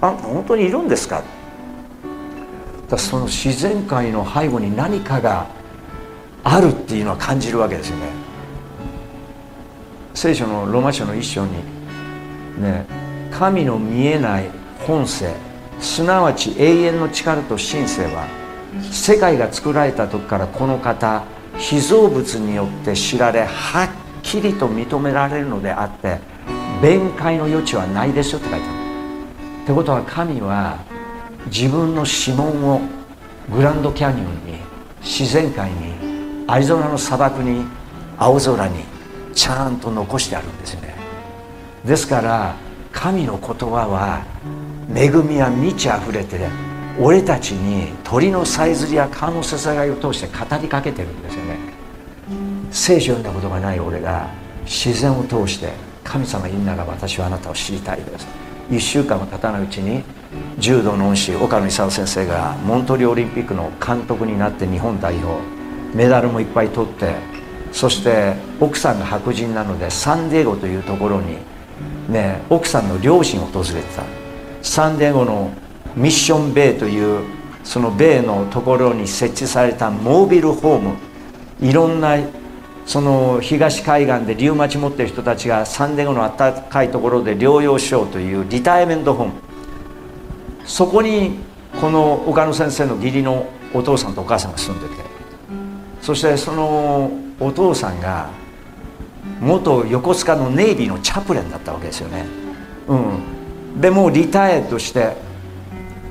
[0.00, 1.22] あ本当にいるんですか？
[2.90, 5.46] だその自然界の背後に何かが
[6.42, 8.06] あるっていうのは感じるわけですよね。
[10.14, 11.52] 聖書のローマ書の一章に
[12.60, 12.84] ね
[13.30, 14.50] 神の見えない
[14.86, 15.32] 本性
[15.80, 18.26] すなわち永遠の力と神性は
[18.90, 21.22] 世界が作られた時からこの方
[21.56, 23.88] 被造物によって知られはっ
[24.22, 26.18] きりと認められるのであって
[26.82, 29.62] 弁解の余地はないですよって書いてある。
[29.62, 30.78] ってことは神は
[31.46, 32.80] 自分の指紋を
[33.54, 34.58] グランドキャニオンに
[35.00, 35.94] 自然界に
[36.48, 37.64] アリゾナの砂漠に
[38.18, 38.84] 青空に
[39.32, 40.96] ちゃんと残してあるんですよね。
[41.84, 42.56] ですから
[42.90, 44.24] 神の言葉は
[44.92, 46.36] 恵みは満ち溢れて
[46.98, 51.58] 俺たちに鳥のさえずりや川のせさがいを通して語りかけてるんですよね。
[52.72, 54.28] 聖書を読んだことがない俺が
[54.64, 58.26] 自然を通して神様いるなら私はあなたを知りたいです。
[58.70, 60.02] 1週間も経たないうちに
[60.58, 65.40] 柔道の恩師岡野勲先生がモントリオリンピックの監督になって日本代表
[65.94, 67.16] メダルもいっぱい取って
[67.72, 71.38] そして奥さんが白人なのでサンディエゴというところに
[72.08, 74.02] ね奥さんの両親を訪れてた。
[74.62, 75.50] サンディエゴの
[75.96, 77.24] ミッションベイという
[77.64, 80.96] そのベイのところに設置されたモービルホーム
[81.60, 82.16] いろんな
[82.86, 89.32] その東海岸でリウマチ持ってる人たちがサンディエゴの暖かいところで療養しようというリタイアメントホーム。
[90.64, 91.38] そこに
[91.80, 94.94] この岡野先生の義理のお父さんとお母さんが住んでて。
[96.00, 98.28] そしてそのお父さんが
[99.40, 102.26] 元横須賀のネイビーのチャプレンだったわけですよね。
[102.88, 102.96] う
[103.76, 103.80] ん。
[103.80, 105.16] でもうリタイアとして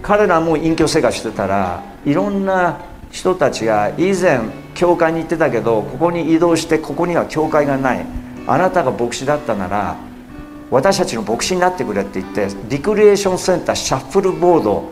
[0.02, 2.80] 彼らも隠居生活してたらいろんな
[3.12, 4.40] 人たちが以前
[4.76, 8.06] 教会に行ってたけどここに移動してここには教会がない。
[8.48, 9.96] あなたが牧師だったなら
[10.72, 14.92] 私たちの牧師になってくれって言ってリクリエーションセンターシャッフルボード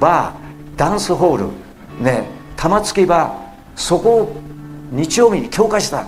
[0.00, 2.26] バーダンスホールね
[2.56, 3.38] 玉突き場
[3.76, 4.36] そこを
[4.90, 6.06] 日曜日に教会した。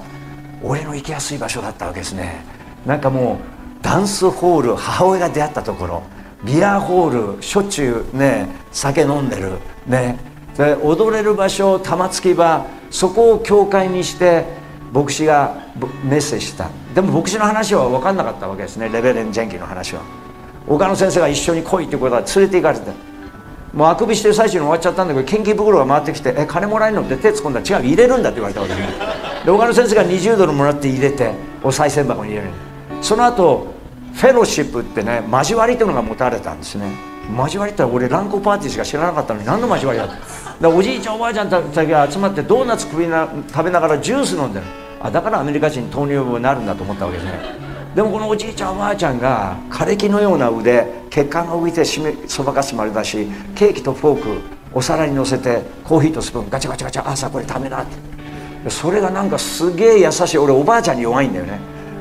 [0.62, 2.44] 俺の行きやすい場所だったわけですね。
[2.84, 6.02] なんかもうダンスホール母親が出会ったところ
[6.44, 9.52] ビアホールしょっちゅうね酒飲んでる
[9.86, 10.18] ね。
[10.56, 14.44] で踊れる場所玉突き場そこを教会にして
[14.92, 15.54] 牧師が
[16.04, 16.68] メッセージした。
[16.94, 18.88] でも牧師の話は分かんなかったわけですね。
[18.88, 20.02] レベレン・ジェンキの話は。
[20.66, 22.90] 岡野先生が一緒に来いってことは連れて行かれて
[23.72, 27.60] もうあくびしてる最中に終わっちゃったんだけど献金袋が回ってきて「え金もらえるの?」って手突っ込んだ。
[27.60, 28.74] ら「違う入れるんだ」って言われたわけ
[29.44, 31.32] で岡野先生が20ドルもらって入れて
[31.62, 32.48] お賽銭箱に入れる。
[33.00, 33.66] その後
[34.14, 37.09] フェロシップってね交わりというのが持たれたんですね。
[37.36, 44.66] 交わりって俺ランコパーティーしか知らなかったのに何の交わりだっておじいちゃんおばあちゃんたちが集まってドーナツ食べな食べながらジュース飲んでる。
[45.00, 47.40] あだからアメリカ人糖尿病になるんだと思ったわけですね。
[47.94, 54.38] でもこのおじいちゃんおばあちゃんが枯れ木のような腕血管が浮いてしめそばかすもあれだしケーキとフォーク
[54.72, 57.86] お皿に乗せてコーヒーとスプーンガチャガチャガチャ朝これ食べなっ
[58.64, 58.70] て。
[58.70, 60.38] それがなんかすげえ優しい。
[60.38, 61.58] 俺おばあちゃんに弱いんだよね。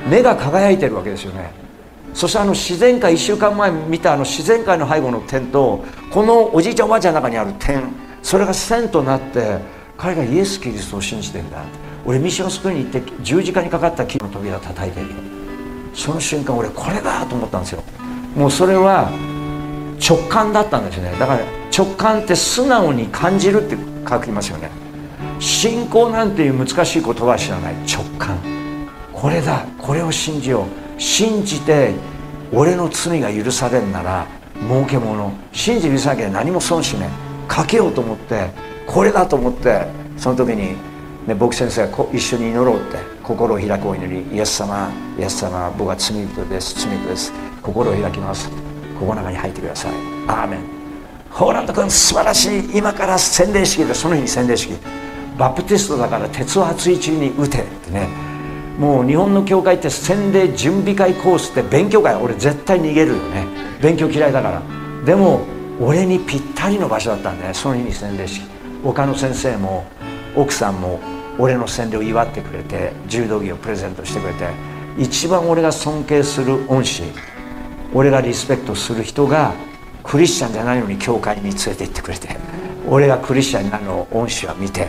[0.08, 1.50] 目が輝いてるわけですよね。
[2.14, 7.82] そしてあの自然界1週間前見たあの自然界の背後の点とこのおじいちゃんおばあちゃんの中にある点
[8.22, 9.58] それが線となって
[9.96, 11.62] 彼がイエス・キリストを信じてんだ。
[12.06, 15.14] 俺ミッションスクールに行って十字架にかかった木の扉を叩いてるよ。
[15.92, 17.82] その瞬間俺これだと思ったんですよ。
[18.34, 19.10] もうそれは
[20.00, 21.10] 直感だったんですね。
[21.18, 21.40] だから
[21.76, 23.76] 直感って素直に感じるって
[24.08, 24.70] 書きますよね。
[25.38, 27.74] 信仰なんていう難しい言葉は知らない。
[27.86, 28.38] 直感。
[29.12, 29.66] これだ。
[29.76, 30.79] これを信じよう。
[31.00, 31.94] 信じて
[32.52, 34.26] 俺の罪が許されんなら
[34.68, 37.08] 儲けもの信じ許さなきゃ何も損しね
[37.48, 38.50] かけようと思って
[38.86, 39.86] これだと思って
[40.16, 40.76] その時に、
[41.26, 44.36] ね、僕先生が一緒に祈ろうって心を開くお祈り。
[44.36, 47.32] イエス様イエス様僕は罪人です罪人です。
[47.62, 48.50] 心を開きます。
[48.98, 49.92] ここの中に入ってください。
[50.26, 50.60] アーメン。
[51.30, 52.76] ホーランド君素晴らしい。
[52.76, 54.74] 今から洗礼式でその日に洗礼式。
[55.38, 58.29] バプテストだから鉄を熱い中に打てってね。
[58.78, 63.46] もう日本の教会って洗礼準備会コースって勉強会俺絶対逃げるよね。
[63.82, 64.62] 勉強嫌いだから。
[65.04, 65.42] でも
[65.80, 67.54] 俺にぴったりの場所だったんだね。
[67.54, 68.46] その日に洗礼式。
[68.82, 69.84] 他の先生も
[70.34, 71.00] 奥さんも
[71.38, 74.48] 俺の洗礼を祝ってくれて柔道着をプレゼントしてくれて。
[74.98, 77.04] 一番俺が尊敬する恩師
[77.94, 79.54] 俺がリスペクトする人が
[80.02, 82.36] クリスチャンじゃないのに教会に連れて行ってくれて。
[82.88, 84.88] 俺がクリスチャンになるのを恩師は見て。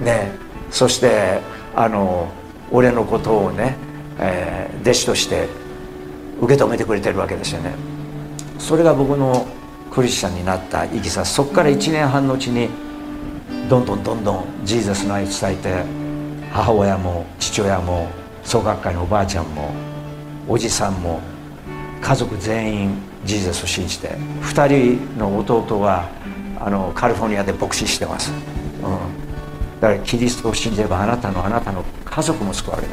[0.00, 0.32] ね。
[0.70, 1.40] そして
[1.74, 2.28] あの
[2.70, 3.76] 俺のことをね、
[4.18, 5.48] えー、弟子として
[6.40, 7.74] 受け止めてくれてるわけですよね。
[8.58, 9.46] それが僕の
[9.90, 12.68] クリスチャンになったいきさそこから1年半のうちに
[13.68, 15.84] どんどんどんどんジーザスの愛を伝えて
[16.52, 18.08] 母親も父親も
[18.42, 19.72] 創学会のおばあちゃんも
[20.48, 21.20] おじさんも
[22.00, 24.10] 家族全員ジーザスを信じて
[24.42, 26.08] 2人の弟は
[26.60, 28.32] あのカリフォルニアで牧師してます、
[29.80, 32.88] だからキリストを信じればあなたのあなたの家族も救われる。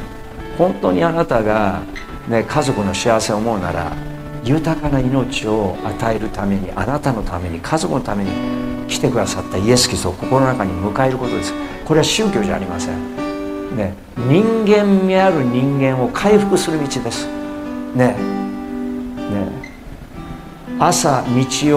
[0.58, 1.82] 本当にあなたが、
[2.28, 3.92] ね、家族の幸せを思うなら
[4.44, 8.30] 豊かな命を与えるためにあなたのために家族のために
[8.86, 11.52] 来てくださったイエス・キリストを心の中に迎えることです。
[11.84, 17.26] これは宗教じゃありません、ね、人間味ある人間を回復する道です。
[17.94, 18.14] ねね
[20.78, 21.28] 朝道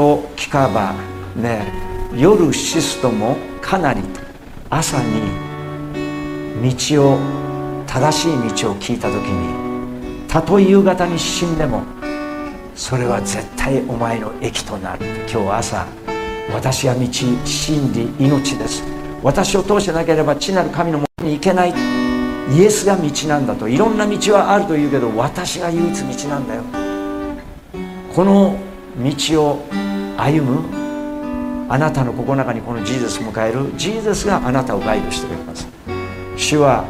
[0.03, 0.93] を聞かば
[1.35, 1.71] ね
[2.15, 4.01] 夜シストもかなり
[4.69, 5.21] 朝に
[6.77, 7.17] 道を
[7.87, 11.83] 正しい道を聞いた時にたとえ夕方に死んでも
[12.75, 15.05] それは絶対お前の益となる。
[15.31, 15.87] 今日朝
[16.53, 17.07] 私は道
[17.45, 18.83] 真理命です。
[19.23, 21.73] 私を通してなければ地なる神のもとに行けない。
[22.51, 23.67] イエスが道なんだと。
[23.67, 26.63] いろんな道はあると言うけど私が唯一道なんだよ。
[28.13, 28.55] この
[28.97, 29.65] 道を
[30.17, 30.76] 歩む
[31.69, 35.67] あなたの心の中にこのジーザスを迎えるジーザスがあなたをガイドしてくれます。
[36.35, 36.85] 主は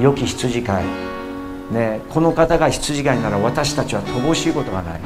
[0.00, 0.84] 良き羊飼い。
[1.72, 5.00] ね、この方が羊飼いなら私たちは乏しいことがない。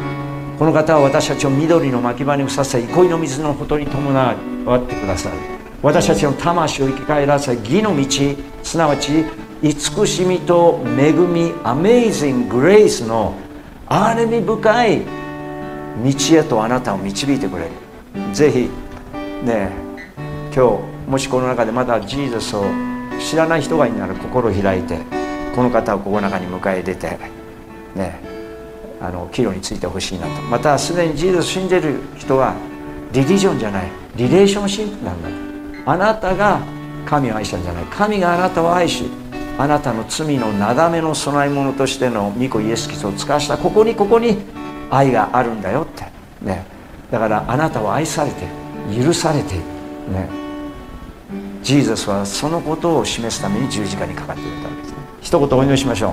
[0.59, 4.37] この方は私たちを緑の牧場にふさせ憩いの水のほとに伴っ
[4.87, 5.37] てくださる
[5.83, 8.07] 私たちの魂を生き返らせ義の道
[8.63, 9.25] すなわち
[9.63, 13.35] 慈しみと恵みアメイジング・グレイスの
[13.89, 17.71] 憐れみ深い道へとあなたを導いてくれる。
[18.33, 18.71] ぜひ
[19.45, 19.71] ね
[20.55, 22.65] 今日もしこの中でまだジーザスを
[23.21, 24.99] 知らない人がいなら心を開いて
[25.55, 27.19] この方をここの中に迎え入れて
[27.95, 28.21] ね
[29.01, 30.43] あの岐路についてほしいなと。
[30.43, 32.55] またすでにジーザス信じる人は
[33.13, 35.29] リリジョンじゃないリレーションシップなんだ
[35.93, 36.61] あなたが
[37.05, 37.85] 神を愛したんじゃない。
[37.85, 39.05] 神があなたを愛し
[39.59, 44.39] あなたの罪のなだめの供え物としての御子イエス・キリストを使わしたここにここに
[44.91, 46.05] 愛があるんだよって。
[46.41, 46.65] ね
[47.11, 48.64] だからあなたは愛されてる。
[48.93, 49.65] 許されている
[50.13, 50.29] ね。
[51.63, 56.11] ジーザスはそのことを示すために十字架にかかっているわけですね一言お祈りしましょ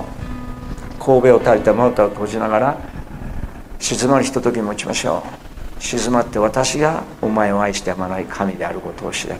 [0.98, 1.04] う。
[1.04, 2.78] 神戸を垂れてまぶたを閉じながら
[3.78, 5.22] 静まるひととき持ちましょ
[5.78, 5.82] う。
[5.82, 9.36] 静まって私がお前を愛してやまない神であることを知れ。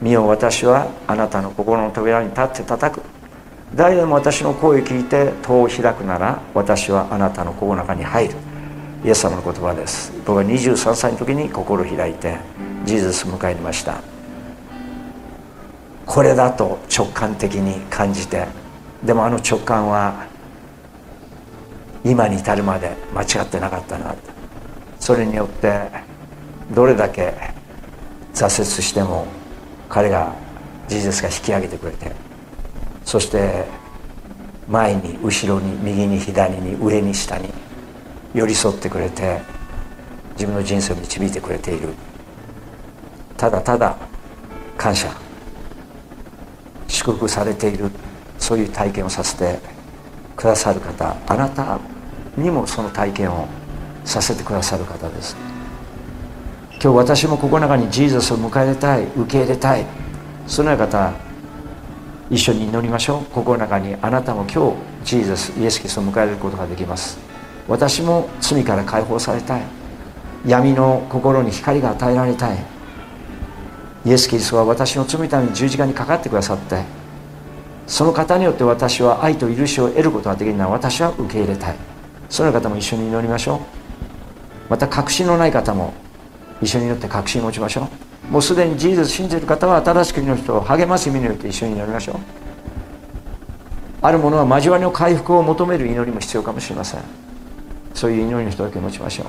[0.00, 3.02] 見よ私はあなたの心の扉に立って叩く。
[3.74, 8.34] 誰でも私の声を聞いて戸を開くなら私はあなたの心の中に入る。
[9.04, 10.12] イエス様の言葉です。
[10.26, 12.38] 僕は23歳の時に心を開いて
[12.84, 14.00] ジーザス迎えました。
[16.06, 18.46] これだと直感的に感じて
[19.04, 20.26] でもあの直感は
[22.04, 24.14] 今に至るまで間違ってなかったな。
[24.98, 25.88] それによって
[26.74, 27.34] どれだけ
[28.34, 29.26] 挫折しても
[29.88, 30.34] 彼が
[30.88, 32.12] ジーザスが引き上げてくれて
[33.04, 33.64] そして
[34.68, 37.48] 前に後ろに右に左に上に下に
[38.36, 39.40] 寄り添ってくれて
[40.34, 41.94] 自分の人生を導いてくれている。
[43.38, 43.96] ただただ
[44.76, 45.08] 感謝。
[46.86, 47.90] 祝福されている。
[48.38, 49.58] そういう体験をさせて
[50.36, 51.16] くださる方。
[51.26, 51.80] あなた
[52.36, 53.48] にもその体験を
[54.04, 55.34] させてくださる方です。
[56.72, 59.04] 今日私もここの中にジーザスを迎え入れたい。
[59.16, 59.86] 受け入れたい。
[60.46, 61.14] そのような方
[62.28, 63.24] 一緒に祈りましょう。
[63.32, 67.25] 心の中にあなたも今日ジーザスイエス・キリストを迎えることができます。
[67.68, 69.62] 私も罪から解放されたい。
[70.46, 72.58] 闇の心に光が与えられたい。
[74.04, 76.84] イエス・キリストは私の罪のために十字架にかかってくださって
[77.88, 81.76] その方によって私は愛と許しを得ることができるのは私は受け入れたい。
[82.28, 83.60] その方も一緒に祈りましょう。
[84.70, 85.92] また確信のない方も
[86.60, 87.88] 一緒に祈って確信を持ちましょ
[88.28, 88.32] う。
[88.32, 92.16] もうすでにジーザス信じる方は新しく祈る人を励ます意味によって一緒に祈りましょう。
[94.02, 97.25] ある者は交わりの回復を求める祈りも必要かもしれません。
[97.96, 99.26] そういう祈りの人だけ持ちましょう。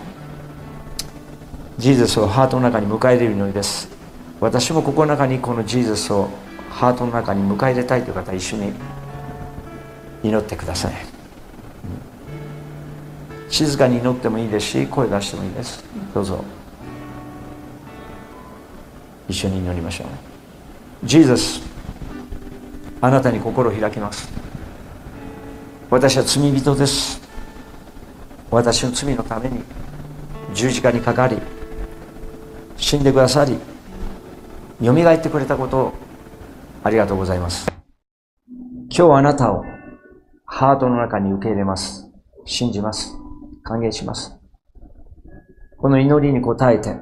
[1.77, 3.87] ジーザスをハートの中に迎え入れる祈りです。
[4.41, 6.27] 私もここの中にこのジーザスを
[6.69, 8.73] ハートの中に迎え入れたいという方一緒に
[10.21, 10.93] 祈ってください。
[13.49, 15.81] 静かに祈ってもいいですし声出してもいいです。
[16.13, 16.43] どうぞ。
[19.29, 20.07] 一緒に祈りましょう。
[21.05, 21.61] ジーザス
[22.99, 24.29] あなたに心を開きます。
[25.89, 27.26] 私は罪人です。
[28.49, 29.63] 私の罪のために
[30.53, 31.37] 十字架にかかり
[32.77, 33.57] 死んでくださり
[34.81, 35.93] よみがえってくれたことを
[36.83, 37.67] ありがとうございます。
[38.89, 39.63] 今日あなたを
[40.45, 42.09] ハートの中に受け入れます。
[42.45, 43.11] 信じます。
[43.63, 44.37] 歓迎します。
[45.77, 46.95] この祈りに応えて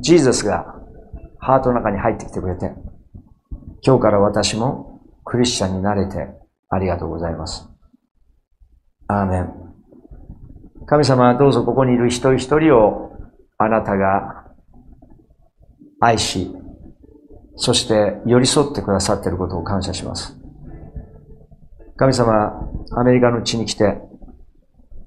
[0.00, 0.74] ジーザスが
[1.38, 2.72] ハートの中に入ってきてくれて
[3.82, 6.28] 今日から私もクリスチャンになれて
[6.68, 7.68] ありがとうございます。
[9.06, 9.67] アーメン。
[10.88, 13.12] 神様はどうぞここにいる一人一人を
[13.58, 14.46] あなたが
[16.00, 16.50] 愛し、
[17.56, 20.34] そして寄り添ってくださっていることを感謝します。
[21.96, 23.98] 神様、アメリカの地に来て、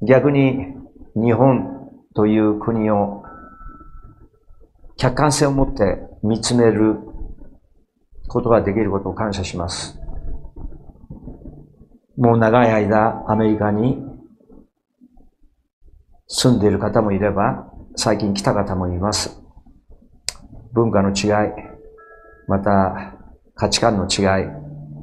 [0.04, 0.68] 逆に
[1.16, 3.24] 日本という国を
[4.98, 6.98] 客観性を持って見つめる
[8.28, 10.00] ことができることを感謝します。
[12.18, 14.11] もう長い間アメリカに
[16.34, 17.68] 住んでいる方もいれば、
[17.98, 19.42] 最近来た方もいます。
[20.72, 21.52] 文化の違い、
[22.48, 23.16] また
[23.54, 24.48] 価値観の違い、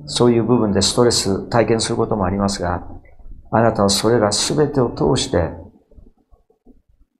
[0.06, 2.88] そういう部分でストレス体験することもありますが、
[3.50, 5.50] あなたはそれら全てを通して、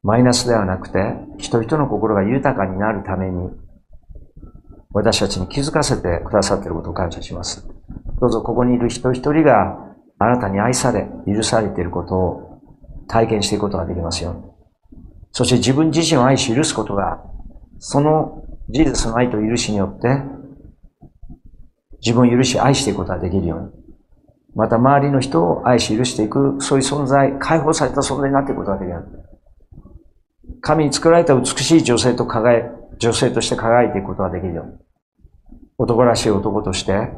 [0.02, 3.50] マイナスではなくて、人々の心が豊かになるために、
[4.90, 7.68] 私たちに気づかせてくださっていることを感謝します。
[8.20, 9.78] どうぞここにいる人一人が
[10.18, 12.47] あなたに愛され、許されていることを
[13.08, 14.54] 体験していくことができますよ。
[15.32, 17.22] そして自分自身を愛し許すことが
[17.78, 20.22] そのジーザスの愛と許しによって、
[22.00, 23.68] 自分を許し愛していくことができるように。
[24.54, 29.04] また周りの人を愛し許していく、そういう存在、解放された存在になっていくことができる。
[30.60, 34.72] 神に作られた美しい女性と輝女性として輝いていくことができるように。
[35.78, 37.10] 男らしい男として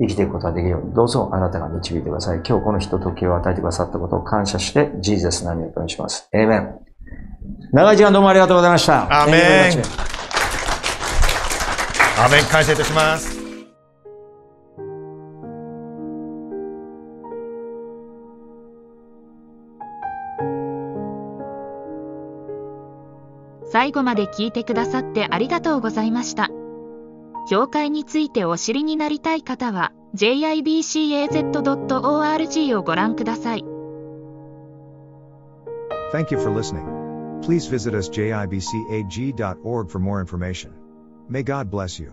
[0.00, 2.40] 生きていくことができるように、どうぞあなたが導いてください。
[2.46, 6.28] 今日このひとときを与えてくださったことを感謝して、ジーザスの名にお願いします。
[6.32, 6.78] エイメン。
[7.72, 9.22] 長い時間どうもありがとうございました。
[9.22, 9.40] アーメン。
[12.20, 13.38] アーメン感謝いたします。
[23.70, 26.48] 最後まで聞いてくださってありがとうございました。
[27.48, 31.44] 教会についてお知りになりたい方は jibcaz.org
[32.76, 33.64] をご覧ください。
[36.12, 36.84] Thank you for listening.
[37.42, 40.72] Please visit us jibcag.org for more information.
[41.30, 42.12] May God bless you.